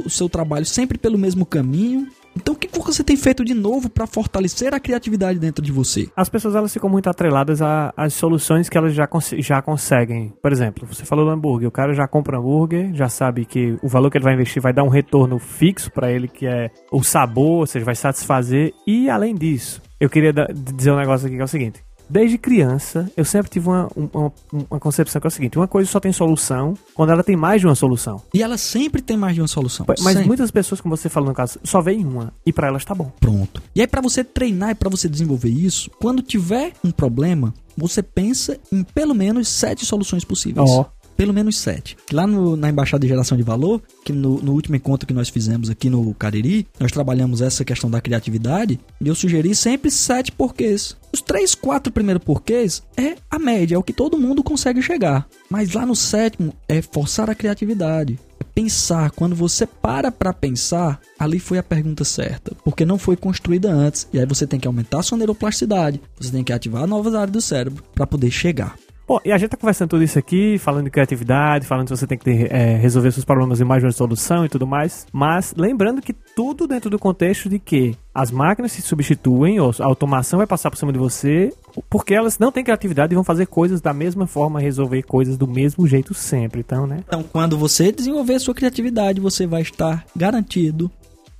o 0.04 0.10
seu 0.10 0.28
trabalho 0.28 0.66
sempre 0.66 0.98
pelo 0.98 1.18
mesmo 1.18 1.44
caminho. 1.44 2.08
Então, 2.36 2.54
o 2.54 2.56
que 2.56 2.68
você 2.92 3.04
tem 3.04 3.16
feito 3.16 3.44
de 3.44 3.54
novo 3.54 3.88
para 3.88 4.06
fortalecer 4.06 4.74
a 4.74 4.80
criatividade 4.80 5.38
dentro 5.38 5.64
de 5.64 5.72
você? 5.72 6.08
As 6.16 6.28
pessoas 6.28 6.54
elas 6.54 6.72
ficam 6.72 6.88
muito 6.88 7.08
atreladas 7.08 7.60
às 7.62 8.14
soluções 8.14 8.68
que 8.68 8.76
elas 8.76 8.94
já, 8.94 9.06
cons 9.06 9.34
já 9.38 9.62
conseguem. 9.62 10.32
Por 10.42 10.52
exemplo, 10.52 10.86
você 10.86 11.04
falou 11.04 11.24
do 11.24 11.30
hambúrguer, 11.30 11.68
o 11.68 11.72
cara 11.72 11.94
já 11.94 12.06
compra 12.06 12.38
hambúrguer, 12.38 12.94
já 12.94 13.08
sabe 13.08 13.44
que 13.44 13.78
o 13.82 13.88
valor 13.88 14.10
que 14.10 14.18
ele 14.18 14.24
vai 14.24 14.34
investir 14.34 14.60
vai 14.60 14.72
dar 14.72 14.82
um 14.82 14.88
retorno 14.88 15.38
fixo 15.38 15.90
para 15.90 16.10
ele, 16.10 16.28
que 16.28 16.46
é 16.46 16.70
o 16.90 17.02
sabor, 17.02 17.60
ou 17.60 17.66
seja, 17.66 17.84
vai 17.84 17.94
satisfazer. 17.94 18.72
E 18.86 19.08
além 19.08 19.34
disso, 19.34 19.80
eu 20.00 20.10
queria 20.10 20.32
dizer 20.32 20.92
um 20.92 20.96
negócio 20.96 21.26
aqui 21.26 21.36
que 21.36 21.42
é 21.42 21.44
o 21.44 21.48
seguinte: 21.48 21.83
Desde 22.08 22.36
criança, 22.36 23.10
eu 23.16 23.24
sempre 23.24 23.50
tive 23.50 23.68
uma, 23.68 23.88
uma, 23.96 24.32
uma, 24.52 24.80
concepção 24.80 25.20
que 25.20 25.26
é 25.26 25.28
o 25.28 25.30
seguinte: 25.30 25.58
uma 25.58 25.68
coisa 25.68 25.90
só 25.90 25.98
tem 25.98 26.12
solução 26.12 26.74
quando 26.94 27.10
ela 27.10 27.22
tem 27.22 27.36
mais 27.36 27.60
de 27.60 27.66
uma 27.66 27.74
solução. 27.74 28.22
E 28.32 28.42
ela 28.42 28.58
sempre 28.58 29.00
tem 29.00 29.16
mais 29.16 29.34
de 29.34 29.40
uma 29.40 29.48
solução. 29.48 29.86
Mas 29.88 30.00
sempre. 30.00 30.26
muitas 30.26 30.50
pessoas, 30.50 30.80
como 30.80 30.96
você 30.96 31.08
falou 31.08 31.30
no 31.30 31.34
caso, 31.34 31.58
só 31.64 31.80
veem 31.80 32.04
uma 32.04 32.32
e 32.44 32.52
para 32.52 32.68
elas 32.68 32.84
tá 32.84 32.94
bom. 32.94 33.10
Pronto. 33.20 33.62
E 33.74 33.80
aí, 33.80 33.86
para 33.86 34.00
você 34.00 34.22
treinar 34.22 34.70
e 34.70 34.74
para 34.74 34.90
você 34.90 35.08
desenvolver 35.08 35.48
isso, 35.48 35.90
quando 36.00 36.22
tiver 36.22 36.72
um 36.84 36.90
problema, 36.90 37.54
você 37.76 38.02
pensa 38.02 38.58
em 38.70 38.82
pelo 38.82 39.14
menos 39.14 39.48
sete 39.48 39.84
soluções 39.84 40.24
possíveis. 40.24 40.70
Ó. 40.70 40.82
Oh. 40.82 41.03
Pelo 41.16 41.32
menos 41.32 41.56
sete. 41.56 41.96
Lá 42.12 42.26
no, 42.26 42.56
na 42.56 42.68
Embaixada 42.68 43.00
de 43.00 43.08
Geração 43.08 43.36
de 43.36 43.42
Valor, 43.42 43.80
que 44.04 44.12
no, 44.12 44.40
no, 44.40 44.52
último 44.52 44.76
encontro 44.76 45.06
que 45.06 45.14
nós 45.14 45.28
fizemos 45.28 45.70
aqui 45.70 45.88
no 45.88 46.12
Cariri, 46.14 46.66
nós 46.78 46.92
trabalhamos 46.92 47.40
essa 47.40 47.64
questão 47.64 47.90
da 47.90 48.00
criatividade 48.00 48.78
e 49.00 49.08
eu 49.08 49.14
sugeri 49.14 49.54
sempre 49.54 49.90
sete 49.90 50.32
porquês. 50.32 50.96
Os 51.12 51.22
três, 51.22 51.54
quatro 51.54 51.92
primeiros 51.92 52.24
porquês 52.24 52.82
é 52.96 53.16
a 53.30 53.38
média, 53.38 53.76
é 53.76 53.78
o 53.78 53.82
que 53.82 53.92
todo 53.92 54.18
mundo 54.18 54.42
consegue 54.42 54.82
chegar. 54.82 55.28
Mas 55.48 55.72
lá 55.72 55.86
no 55.86 55.94
sétimo 55.94 56.52
é 56.68 56.82
forçar 56.82 57.30
a 57.30 57.34
criatividade. 57.34 58.18
É 58.40 58.44
pensar, 58.44 59.12
quando 59.12 59.36
você 59.36 59.64
para 59.66 60.10
para 60.10 60.32
pensar, 60.32 61.00
ali 61.18 61.38
foi 61.38 61.58
a 61.58 61.62
pergunta 61.62 62.04
certa, 62.04 62.52
porque 62.64 62.84
não 62.84 62.98
foi 62.98 63.16
construída 63.16 63.70
antes. 63.70 64.08
E 64.12 64.18
aí 64.18 64.26
você 64.26 64.46
tem 64.46 64.58
que 64.58 64.66
aumentar 64.66 65.02
sua 65.02 65.16
neuroplasticidade, 65.16 66.00
você 66.18 66.32
tem 66.32 66.42
que 66.42 66.52
ativar 66.52 66.86
novas 66.86 67.14
áreas 67.14 67.30
do 67.30 67.40
cérebro 67.40 67.84
para 67.94 68.06
poder 68.06 68.32
chegar. 68.32 68.76
Bom, 69.06 69.20
e 69.22 69.30
a 69.30 69.36
gente 69.36 69.50
tá 69.50 69.56
conversando 69.56 69.90
tudo 69.90 70.02
isso 70.02 70.18
aqui, 70.18 70.56
falando 70.56 70.84
de 70.84 70.90
criatividade, 70.90 71.66
falando 71.66 71.88
que 71.88 71.96
você 71.96 72.06
tem 72.06 72.16
que 72.16 72.24
ter, 72.24 72.50
é, 72.50 72.76
resolver 72.76 73.12
seus 73.12 73.24
problemas 73.24 73.60
em 73.60 73.64
mais 73.64 73.82
de 73.82 73.86
uma 73.86 73.92
solução 73.92 74.46
e 74.46 74.48
tudo 74.48 74.66
mais, 74.66 75.06
mas 75.12 75.52
lembrando 75.54 76.00
que 76.00 76.14
tudo 76.14 76.66
dentro 76.66 76.88
do 76.88 76.98
contexto 76.98 77.48
de 77.48 77.58
que 77.58 77.94
as 78.14 78.30
máquinas 78.30 78.72
se 78.72 78.80
substituem, 78.80 79.60
ou 79.60 79.74
a 79.78 79.84
automação 79.84 80.38
vai 80.38 80.46
passar 80.46 80.70
por 80.70 80.78
cima 80.78 80.90
de 80.90 80.98
você, 80.98 81.52
porque 81.90 82.14
elas 82.14 82.38
não 82.38 82.50
têm 82.50 82.64
criatividade 82.64 83.12
e 83.12 83.14
vão 83.14 83.24
fazer 83.24 83.46
coisas 83.46 83.80
da 83.80 83.92
mesma 83.92 84.26
forma, 84.26 84.58
resolver 84.58 85.02
coisas 85.02 85.36
do 85.36 85.46
mesmo 85.46 85.86
jeito 85.86 86.14
sempre, 86.14 86.60
então, 86.60 86.86
né? 86.86 87.00
Então, 87.06 87.22
quando 87.22 87.58
você 87.58 87.92
desenvolver 87.92 88.36
a 88.36 88.40
sua 88.40 88.54
criatividade, 88.54 89.20
você 89.20 89.46
vai 89.46 89.60
estar 89.60 90.06
garantido 90.16 90.90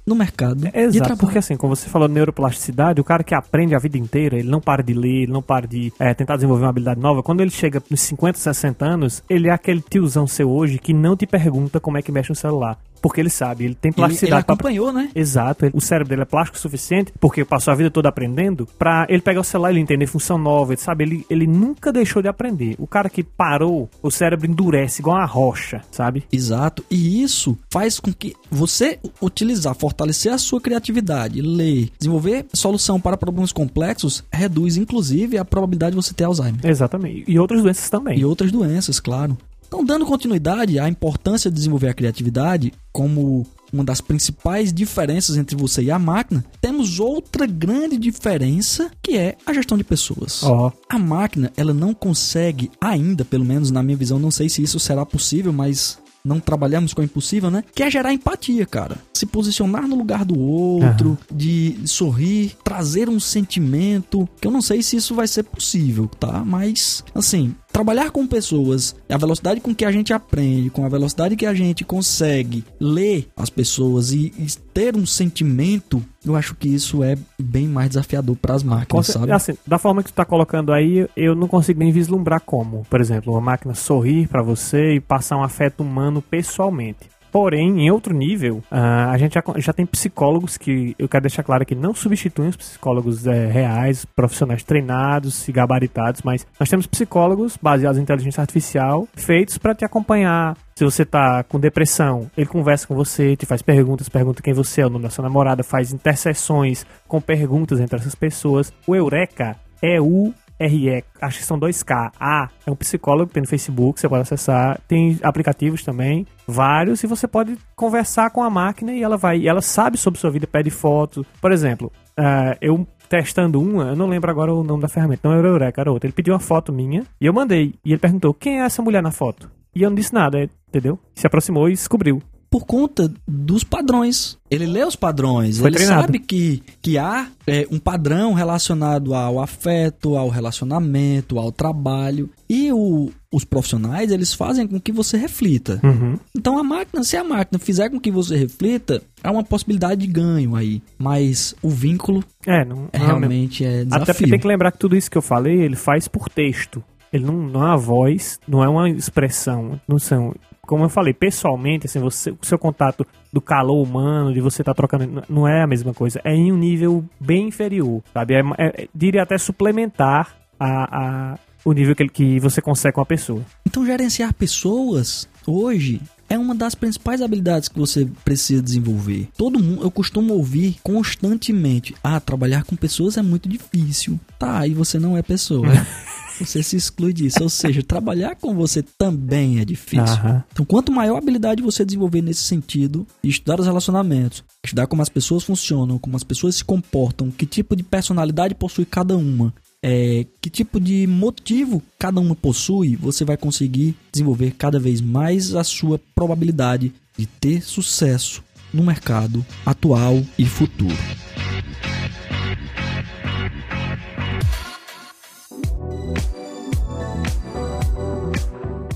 no 0.07 0.15
mercado. 0.15 0.69
Exato, 0.73 1.17
porque 1.17 1.39
assim, 1.39 1.57
como 1.57 1.75
você 1.75 1.89
falou 1.89 2.09
neuroplasticidade, 2.09 3.01
o 3.01 3.05
cara 3.05 3.25
que 3.25 3.35
aprende 3.35 3.75
a 3.75 3.79
vida 3.79 3.97
inteira, 3.97 4.39
ele 4.39 4.49
não 4.49 4.61
para 4.61 4.83
de 4.83 4.93
ler, 4.93 5.23
ele 5.23 5.33
não 5.33 5.43
para 5.43 5.67
de 5.67 5.93
é, 5.99 6.13
tentar 6.13 6.37
desenvolver 6.37 6.65
uma 6.65 6.71
habilidade 6.71 7.01
nova. 7.01 7.23
Quando 7.23 7.41
ele 7.41 7.51
chega 7.51 7.83
nos 7.91 8.01
50, 8.01 8.39
60 8.39 8.85
anos, 8.85 9.23
ele 9.29 9.49
é 9.49 9.53
aquele 9.53 9.81
tiozão 9.81 10.27
seu 10.27 10.51
hoje 10.51 10.79
que 10.79 10.93
não 10.93 11.17
te 11.17 11.27
pergunta 11.27 11.81
como 11.81 11.97
é 11.97 12.03
que 12.03 12.13
mexe 12.13 12.31
no 12.31 12.37
celular 12.37 12.79
porque 13.01 13.21
ele 13.21 13.31
sabe, 13.31 13.65
ele 13.65 13.75
tem 13.75 13.93
plasticidade. 13.93 14.31
Ele, 14.31 14.35
ele 14.35 14.41
acompanhou, 14.41 14.93
pra... 14.93 15.03
né? 15.03 15.11
Exato. 15.15 15.71
o 15.73 15.81
cérebro 15.81 16.09
dele 16.09 16.23
é 16.23 16.25
plástico 16.25 16.57
o 16.57 16.61
suficiente, 16.61 17.13
porque 17.21 17.45
passou 17.45 17.73
a 17.73 17.75
vida 17.75 17.91
toda 17.91 18.09
aprendendo, 18.09 18.67
pra 18.79 19.07
ele 19.09 19.23
pegar 19.23 19.41
o 19.41 19.45
celular 19.45 19.71
e 19.71 19.75
ele 19.75 19.81
entender 19.81 20.07
função 20.07 20.39
nova, 20.39 20.73
ele 20.73 20.81
sabe? 20.81 21.05
Ele, 21.05 21.27
ele 21.29 21.47
nunca 21.47 21.93
deixou 21.93 22.23
de 22.23 22.29
aprender. 22.29 22.75
O 22.79 22.87
cara 22.87 23.09
que 23.09 23.23
parou, 23.23 23.89
o 24.03 24.11
cérebro 24.11 24.47
endurece 24.47 25.01
igual 25.01 25.17
uma 25.17 25.27
rocha, 25.27 25.83
sabe? 25.91 26.25
Exato. 26.33 26.85
E 26.91 27.23
isso 27.23 27.59
faz 27.71 28.01
com 28.01 28.13
que 28.13 28.35
você 28.51 28.99
utilizar, 29.21 29.75
fortalecer 29.75 30.33
a 30.33 30.39
sua 30.39 30.61
criatividade, 30.61 31.41
ler, 31.41 31.91
desenvolver 31.99 32.47
solução 32.53 33.01
para 33.01 33.17
problemas 33.17 33.53
complexos, 33.53 34.25
reduz 34.33 34.77
inclusive 34.77 35.39
a 35.39 35.45
probabilidade 35.45 35.91
de 35.93 35.97
você 35.97 36.15
ter 36.15 36.25
Alzheimer. 36.25 36.61
Exatamente. 36.65 37.25
E 37.27 37.39
outras 37.39 37.63
doenças 37.63 37.91
também. 37.91 38.19
E 38.19 38.25
outras 38.25 38.51
doenças, 38.51 39.01
claro. 39.01 39.37
Então, 39.75 39.85
dando 39.85 40.07
continuidade 40.07 40.79
à 40.79 40.89
importância 40.89 41.51
de 41.51 41.57
desenvolver 41.57 41.89
a 41.89 41.95
criatividade 41.95 42.73
como 42.93 43.45
uma 43.73 43.83
das 43.83 44.01
principais 44.01 44.73
diferenças 44.73 45.37
entre 45.37 45.57
você 45.57 45.83
e 45.83 45.91
a 45.91 45.99
máquina, 45.99 46.45
temos 46.61 47.01
outra 47.01 47.45
grande 47.45 47.99
diferença 47.99 48.89
que 49.03 49.17
é 49.19 49.37
a 49.45 49.53
gestão 49.53 49.77
de 49.77 49.83
pessoas. 49.83 50.45
A 50.89 50.97
máquina, 50.97 51.53
ela 51.57 51.75
não 51.75 51.93
consegue 51.93 52.71
ainda, 52.81 53.25
pelo 53.25 53.45
menos 53.45 53.73
na 53.73 53.83
minha 53.83 53.97
visão, 53.97 54.17
não 54.17 54.31
sei 54.31 54.49
se 54.49 54.63
isso 54.63 54.79
será 54.79 55.05
possível, 55.05 55.53
mas 55.53 55.99
não 56.25 56.41
trabalhamos 56.41 56.95
com 56.95 57.03
o 57.03 57.05
impossível, 57.05 57.51
né? 57.51 57.63
Que 57.75 57.83
é 57.83 57.91
gerar 57.91 58.15
empatia, 58.15 58.65
cara. 58.65 58.97
Se 59.13 59.27
posicionar 59.27 59.87
no 59.87 59.97
lugar 59.97 60.25
do 60.25 60.39
outro, 60.39 61.11
uhum. 61.11 61.37
de 61.37 61.77
sorrir, 61.85 62.57
trazer 62.65 63.11
um 63.11 63.21
sentimento, 63.21 64.27
que 64.41 64.47
eu 64.47 64.51
não 64.51 64.63
sei 64.63 64.83
se 64.83 64.97
isso 64.97 65.15
vai 65.15 65.29
ser 65.29 65.43
possível, 65.43 66.09
tá? 66.19 66.43
Mas, 66.45 67.05
assim, 67.15 67.55
trabalhar 67.75 68.13
com 68.13 68.25
pessoas, 68.25 68.95
a 69.09 69.19
velocidade 69.19 69.61
com 69.61 69.75
que 69.75 69.85
a 69.85 69.91
gente 69.91 70.13
aprende, 70.13 70.71
com 70.71 70.87
a 70.87 70.89
velocidade 70.89 71.35
que 71.35 71.45
a 71.45 71.53
gente 71.53 71.85
consegue 71.85 72.65
ler 72.79 73.27
as 73.37 73.51
pessoas 73.51 74.13
e, 74.13 74.33
e 74.39 74.47
ter 74.73 74.97
um 74.97 75.05
sentimento, 75.05 76.01
eu 76.25 76.37
acho 76.37 76.55
que 76.55 76.69
isso 76.69 77.03
é 77.03 77.19
bem 77.37 77.67
mais 77.67 77.89
desafiador 77.89 78.37
para 78.37 78.55
as 78.55 78.63
máquinas, 78.63 79.09
sabe? 79.09 79.33
Assim, 79.33 79.55
da 79.67 79.77
forma 79.77 80.05
que 80.05 80.13
tu 80.13 80.15
tá 80.15 80.25
colocando 80.25 80.73
aí, 80.73 81.09
eu 81.17 81.35
não 81.35 81.49
consigo 81.49 81.81
nem 81.81 81.91
vislumbrar 81.91 82.41
como. 82.43 82.87
Por 82.89 83.01
exemplo, 83.01 83.33
uma 83.33 83.41
máquina 83.41 83.75
sorrir 83.75 84.29
para 84.29 84.41
você 84.41 84.95
e 84.95 85.01
passar 85.01 85.37
um 85.37 85.43
afeto 85.43 85.83
humano 85.83 86.23
pessoalmente. 86.23 87.11
Porém, 87.35 87.81
em 87.81 87.91
outro 87.91 88.15
nível, 88.15 88.59
uh, 88.71 89.11
a 89.11 89.19
gente 89.19 89.35
já, 89.35 89.43
já, 89.57 89.73
tem 89.73 89.85
psicólogos 89.85 90.57
que 90.57 90.95
eu 90.97 91.09
quero 91.09 91.23
deixar 91.23 91.43
claro 91.43 91.67
que 91.67 91.75
não 91.75 91.93
substituem 91.93 92.49
os 92.49 92.57
psicólogos 92.57 93.27
é, 93.27 93.49
reais, 93.49 94.05
profissionais 94.05 94.63
treinados 94.63 95.49
e 95.49 95.51
gabaritados, 95.51 96.23
mas 96.23 96.47
nós 96.61 96.69
temos 96.69 96.87
psicólogos 96.87 97.59
baseados 97.61 97.99
em 97.99 98.03
inteligência 98.03 98.41
artificial 98.41 99.09
feitos 99.17 99.59
para 99.59 99.75
te 99.75 99.85
acompanhar. 99.85 100.57
Se 100.77 100.85
você 100.85 101.05
tá 101.05 101.43
com 101.43 101.59
depressão, 101.59 102.31
ele 102.37 102.47
conversa 102.47 102.87
com 102.87 102.95
você, 102.95 103.35
te 103.35 103.47
faz 103.47 103.63
perguntas, 103.63 104.09
pergunta 104.09 104.41
quem 104.41 104.55
você 104.55 104.83
é, 104.83 104.87
o 104.87 104.91
nome 104.91 105.03
da 105.03 105.11
sua 105.11 105.25
namorada, 105.25 105.65
faz 105.65 105.93
interseções 105.93 106.87
com 107.09 107.21
perguntas 107.21 107.81
entre 107.81 107.99
essas 107.99 108.15
pessoas. 108.15 108.73
O 108.87 108.95
Eureka 108.95 109.57
é 109.83 110.01
o 110.01 110.33
RE, 110.59 111.05
acho 111.21 111.39
que 111.39 111.45
são 111.45 111.59
2K. 111.59 112.13
A 112.19 112.49
é 112.67 112.71
um 112.71 112.77
psicólogo 112.77 113.29
que 113.29 113.35
tem 113.35 113.43
no 113.43 113.49
Facebook, 113.49 114.01
você 114.01 114.09
pode 114.09 114.23
acessar. 114.23 114.81
Tem 114.87 115.19
aplicativos 115.23 115.83
também, 115.83 116.27
vários, 116.47 117.03
e 117.03 117.07
você 117.07 117.27
pode 117.27 117.57
conversar 117.75 118.31
com 118.31 118.43
a 118.43 118.51
máquina 118.51 118.93
e 118.93 119.03
ela 119.03 119.17
vai. 119.17 119.47
Ela 119.47 119.61
sabe 119.61 119.97
sobre 119.97 120.21
sua 120.21 120.31
vida, 120.31 120.47
pede 120.47 120.71
foto. 120.71 121.27
Por 121.41 121.53
exemplo, 121.53 121.91
uh, 122.19 122.57
eu 122.61 122.87
testando 123.09 123.61
uma, 123.61 123.85
eu 123.85 123.97
não 123.97 124.07
lembro 124.07 124.31
agora 124.31 124.53
o 124.53 124.65
nome 124.65 124.83
da 124.83 124.89
ferramenta, 124.89 125.29
não 125.29 125.37
era 125.37 125.47
o 125.47 125.51
Eureka, 125.51 125.81
era 125.81 125.93
outra. 125.93 126.07
Ele 126.07 126.15
pediu 126.15 126.35
uma 126.35 126.41
foto 126.41 126.73
minha 126.73 127.05
e 127.21 127.27
eu 127.27 127.33
mandei. 127.33 127.75
E 127.85 127.93
ele 127.93 128.01
perguntou: 128.01 128.33
quem 128.35 128.61
é 128.61 128.65
essa 128.65 128.83
mulher 128.83 129.03
na 129.03 129.11
foto? 129.11 129.51
E 129.75 129.83
eu 129.83 129.91
não 129.91 129.97
disse 129.97 130.15
nada, 130.15 130.49
entendeu? 130.69 130.99
Se 131.15 131.27
aproximou 131.27 131.69
e 131.69 131.73
descobriu 131.73 132.23
por 132.55 132.65
conta 132.65 133.13
dos 133.27 133.65
padrões. 133.65 134.39
Ele 134.49 134.65
lê 134.65 134.85
os 134.85 134.95
padrões, 134.95 135.59
Foi 135.59 135.71
ele 135.71 135.75
treinado. 135.75 136.03
sabe 136.03 136.21
que, 136.21 136.63
que 136.81 136.97
há 136.97 137.27
é, 137.49 137.67
um 137.69 137.81
padrão 137.81 138.33
relacionado 138.33 139.13
ao 139.13 139.41
afeto, 139.41 140.17
ao 140.17 140.29
relacionamento, 140.29 141.37
ao 141.37 141.51
trabalho. 141.51 142.31
E 142.49 142.73
o, 142.73 143.11
os 143.33 143.45
profissionais, 143.45 144.13
eles 144.13 144.33
fazem 144.33 144.69
com 144.69 144.81
que 144.81 144.93
você 144.93 145.17
reflita. 145.17 145.81
Uhum. 145.83 146.17
Então 146.33 146.57
a 146.57 146.63
máquina, 146.63 147.03
se 147.03 147.17
a 147.17 147.25
máquina 147.25 147.59
fizer 147.59 147.89
com 147.89 147.99
que 147.99 148.13
você 148.13 148.37
reflita, 148.37 149.03
há 149.21 149.33
uma 149.33 149.43
possibilidade 149.43 150.03
de 150.03 150.07
ganho 150.07 150.55
aí. 150.55 150.81
Mas 150.97 151.57
o 151.61 151.69
vínculo 151.69 152.23
é, 152.47 152.65
não, 152.65 152.89
é, 152.93 152.99
realmente 152.99 153.65
é 153.65 153.83
desafio. 153.85 154.03
Até 154.05 154.13
porque 154.13 154.31
tem 154.31 154.39
que 154.39 154.47
lembrar 154.47 154.71
que 154.71 154.79
tudo 154.79 154.95
isso 154.95 155.11
que 155.11 155.19
eu 155.19 155.23
falei, 155.23 155.61
ele 155.61 155.75
faz 155.75 156.07
por 156.07 156.29
texto. 156.29 156.85
Ele 157.13 157.25
não, 157.25 157.35
não 157.35 157.63
é 157.63 157.67
uma 157.67 157.77
voz, 157.77 158.39
não 158.47 158.63
é 158.63 158.69
uma 158.69 158.89
expressão, 158.91 159.81
não 159.89 159.99
são 159.99 160.33
como 160.65 160.85
eu 160.85 160.89
falei, 160.89 161.13
pessoalmente, 161.13 161.87
assim, 161.87 161.99
você, 161.99 162.31
o 162.31 162.39
seu 162.43 162.59
contato 162.59 163.07
do 163.33 163.41
calor 163.41 163.83
humano, 163.83 164.33
de 164.33 164.41
você 164.41 164.63
estar 164.63 164.75
tá 164.75 164.77
trocando, 164.77 165.23
não 165.29 165.47
é 165.47 165.63
a 165.63 165.67
mesma 165.67 165.93
coisa. 165.93 166.21
É 166.25 166.35
em 166.35 166.53
um 166.53 166.57
nível 166.57 167.05
bem 167.21 167.49
inferior, 167.49 168.03
sabe? 168.13 168.35
É, 168.35 168.43
é, 168.59 168.89
diria 168.95 169.23
até 169.23 169.39
suplementar 169.39 170.35
a, 170.59 171.33
a, 171.33 171.39
o 171.65 171.73
nível 171.73 171.95
que, 171.95 172.09
que 172.09 172.41
você 172.41 172.61
consegue 172.61 172.95
com 172.95 173.01
a 173.01 173.07
pessoa. 173.07 173.43
Então, 173.67 173.85
gerenciar 173.85 174.33
pessoas 174.35 175.29
hoje 175.47 176.01
é 176.29 176.39
uma 176.39 176.55
das 176.55 176.75
principais 176.75 177.21
habilidades 177.23 177.69
que 177.69 177.79
você 177.79 178.09
precisa 178.25 178.63
desenvolver. 178.63 179.29
Todo 179.37 179.59
mundo, 179.59 179.83
eu 179.83 179.91
costumo 179.91 180.35
ouvir 180.35 180.77
constantemente: 180.83 181.95
ah, 182.03 182.21
trabalhar 182.21 182.65
com 182.65 182.77
pessoas 182.77 183.17
é 183.17 183.23
muito 183.23 183.49
difícil. 183.49 184.19
Tá, 184.39 184.67
e 184.67 184.75
você 184.75 184.99
não 184.99 185.17
é 185.17 185.23
pessoa. 185.23 185.67
você 186.39 186.63
se 186.63 186.77
exclui 186.77 187.13
disso. 187.13 187.43
Ou 187.43 187.49
seja, 187.49 187.83
trabalhar 187.83 188.37
com 188.37 188.55
você 188.55 188.83
também 188.83 189.61
é 189.61 189.65
difícil. 189.65 190.23
Uhum. 190.25 190.43
Então, 190.53 190.65
quanto 190.65 190.93
maior 190.93 191.17
a 191.17 191.19
habilidade 191.19 191.63
você 191.63 191.85
desenvolver 191.85 192.23
nesse 192.23 192.43
sentido, 192.43 193.07
estudar 193.23 193.61
os 193.61 193.67
relacionamentos, 193.67 194.43
estudar 194.65 194.87
como 194.87 195.03
as 195.03 195.09
pessoas 195.09 195.45
funcionam, 195.45 195.99
como 195.99 196.17
as 196.17 196.25
pessoas 196.25 196.57
se 196.57 196.65
comportam, 196.65 197.31
que 197.31 197.47
tipo 197.47 197.77
de 197.77 197.83
personalidade 197.83 198.55
possui 198.55 198.85
cada 198.85 199.17
uma, 199.17 199.55
é, 199.87 200.25
que 200.41 200.49
tipo 200.49 200.81
de 200.81 201.07
motivo 201.07 201.83
cada 201.99 202.19
uma 202.19 202.35
possui, 202.35 202.97
você 202.97 203.23
vai 203.23 203.37
conseguir 203.37 203.95
desenvolver 204.11 204.53
cada 204.53 204.81
vez 204.81 205.03
mais 205.03 205.55
a 205.55 205.63
sua 205.63 206.01
probabilidade 206.15 206.91
de 207.19 207.27
ter 207.27 207.63
sucesso 207.63 208.43
no 208.73 208.83
mercado 208.83 209.45
atual 209.67 210.25
e 210.39 210.47
futuro. 210.47 210.97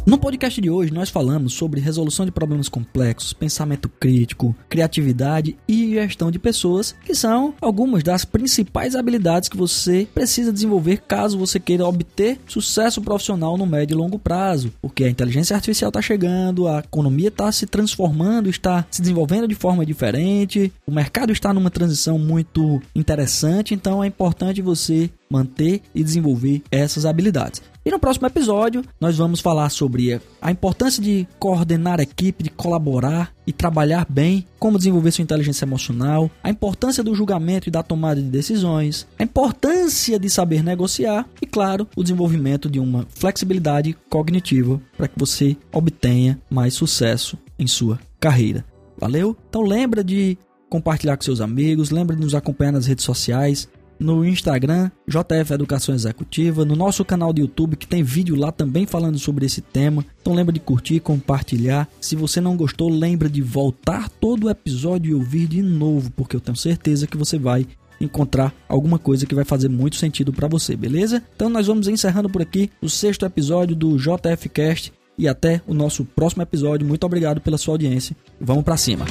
No 0.09 0.17
podcast 0.17 0.59
de 0.59 0.71
hoje, 0.71 0.91
nós 0.91 1.11
falamos 1.11 1.53
sobre 1.53 1.83
resolução 1.83 2.25
de 2.25 2.33
problemas 2.33 2.67
complexos, 2.67 3.35
pensamento 3.35 3.91
crítico, 3.91 4.57
criatividade 4.67 5.55
e 5.69 5.93
gestão 5.93 6.31
de 6.31 6.39
pessoas, 6.39 6.97
que 7.05 7.15
são 7.15 7.53
algumas 7.61 8.03
das 8.03 8.25
principais 8.25 8.97
habilidades 8.97 9.51
que 9.51 9.57
você 9.59 10.09
precisa 10.15 10.51
desenvolver 10.51 11.03
caso 11.07 11.39
você 11.39 11.61
queira 11.61 11.85
obter 11.85 12.41
sucesso 12.47 13.03
profissional 13.03 13.59
no 13.59 13.67
médio 13.67 13.95
e 13.95 13.99
longo 13.99 14.19
prazo. 14.19 14.73
Porque 14.81 15.05
a 15.05 15.11
inteligência 15.11 15.55
artificial 15.55 15.91
está 15.91 16.01
chegando, 16.01 16.67
a 16.67 16.79
economia 16.79 17.29
está 17.29 17.53
se 17.53 17.67
transformando, 17.67 18.49
está 18.49 18.87
se 18.91 19.03
desenvolvendo 19.03 19.47
de 19.47 19.55
forma 19.55 19.85
diferente, 19.85 20.73
o 20.87 20.91
mercado 20.91 21.35
está 21.35 21.53
numa 21.53 21.71
transição 21.71 22.19
muito 22.19 22.81
interessante, 22.97 23.75
então 23.75 24.03
é 24.03 24.07
importante 24.07 24.63
você 24.63 25.11
manter 25.31 25.83
e 25.95 26.03
desenvolver 26.03 26.63
essas 26.71 27.05
habilidades. 27.05 27.61
E 27.89 27.91
no 27.91 27.99
próximo 27.99 28.27
episódio, 28.27 28.85
nós 29.01 29.17
vamos 29.17 29.41
falar 29.41 29.71
sobre 29.71 30.21
a 30.43 30.51
importância 30.51 31.03
de 31.03 31.27
coordenar 31.39 32.01
a 32.01 32.03
equipe, 32.03 32.45
de 32.45 32.51
colaborar 32.51 33.33
e 33.47 33.51
trabalhar 33.51 34.07
bem, 34.07 34.47
como 34.59 34.77
desenvolver 34.77 35.11
sua 35.11 35.23
inteligência 35.23 35.65
emocional, 35.65 36.31
a 36.45 36.51
importância 36.51 37.03
do 37.03 37.15
julgamento 37.15 37.67
e 37.67 37.73
da 37.73 37.83
tomada 37.83 38.21
de 38.21 38.29
decisões, 38.29 39.07
a 39.19 39.23
importância 39.23 40.19
de 40.19 40.29
saber 40.29 40.63
negociar 40.63 41.27
e, 41.41 41.47
claro, 41.47 41.89
o 41.97 42.03
desenvolvimento 42.03 42.69
de 42.69 42.79
uma 42.79 43.07
flexibilidade 43.09 43.97
cognitiva 44.11 44.79
para 44.95 45.09
que 45.09 45.19
você 45.19 45.57
obtenha 45.73 46.39
mais 46.51 46.75
sucesso 46.75 47.39
em 47.59 47.67
sua 47.67 47.99
carreira. 48.21 48.67
Valeu? 48.99 49.35
Então 49.49 49.63
lembra 49.63 50.05
de 50.05 50.37
compartilhar 50.69 51.17
com 51.17 51.25
seus 51.25 51.41
amigos, 51.41 51.89
lembra 51.89 52.15
de 52.15 52.21
nos 52.21 52.35
acompanhar 52.35 52.73
nas 52.73 52.87
redes 52.87 53.07
sociais, 53.07 53.67
no 53.99 54.25
Instagram, 54.25 54.91
JF 55.07 55.53
Educação 55.53 55.95
Executiva, 55.95 56.65
no 56.65 56.77
nosso 56.77 57.05
canal 57.05 57.33
do 57.33 57.41
YouTube, 57.41 57.77
que 57.77 57.87
tem 57.87 58.03
vídeo 58.03 58.37
lá 58.37 58.53
também 58.53 58.87
falando 58.87 59.19
sobre 59.19 59.47
esse 59.47 59.61
tema. 59.61 60.05
Então 60.21 60.35
lembra 60.35 60.53
de 60.53 60.61
curtir, 60.61 61.01
compartilhar. 61.01 61.89
Se 62.01 62.15
você 62.15 62.41
não 62.41 62.57
gostou, 62.57 62.89
lembra 62.89 63.29
de 63.29 63.43
voltar 63.43 64.09
todo 64.09 64.45
o 64.45 64.51
episódio 64.51 65.11
e 65.11 65.15
ouvir 65.15 65.47
de 65.47 65.63
novo, 65.63 66.11
porque 66.13 66.37
eu 66.37 66.41
tenho 66.41 66.57
certeza 66.57 67.07
que 67.07 67.17
você 67.17 67.39
vai 67.39 67.67
encontrar 68.01 68.55
alguma 68.69 68.99
coisa 68.99 69.27
que 69.27 69.35
vai 69.35 69.45
fazer 69.45 69.69
muito 69.69 69.97
sentido 69.97 70.33
para 70.33 70.47
você, 70.47 70.77
beleza? 70.77 71.23
Então 71.35 71.49
nós 71.49 71.67
vamos 71.67 71.89
encerrando 71.89 72.31
por 72.31 72.43
aqui 72.43 72.71
o 72.81 72.89
sexto 72.89 73.27
episódio 73.27 73.75
do 73.75 73.97
JF 73.97 74.49
Cast 74.51 74.93
e 75.17 75.27
até 75.27 75.61
o 75.67 75.75
nosso 75.75 76.05
próximo 76.05 76.43
episódio. 76.43 76.87
Muito 76.87 77.05
obrigado 77.05 77.41
pela 77.41 77.59
sua 77.59 77.75
audiência. 77.75 78.17
Vamos 78.41 78.63
para 78.63 78.77
cima. 78.77 79.05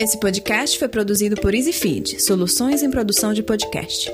Esse 0.00 0.18
podcast 0.18 0.78
foi 0.78 0.88
produzido 0.88 1.38
por 1.38 1.54
EasyFeed, 1.54 2.22
soluções 2.22 2.82
em 2.82 2.90
produção 2.90 3.34
de 3.34 3.42
podcast. 3.42 4.10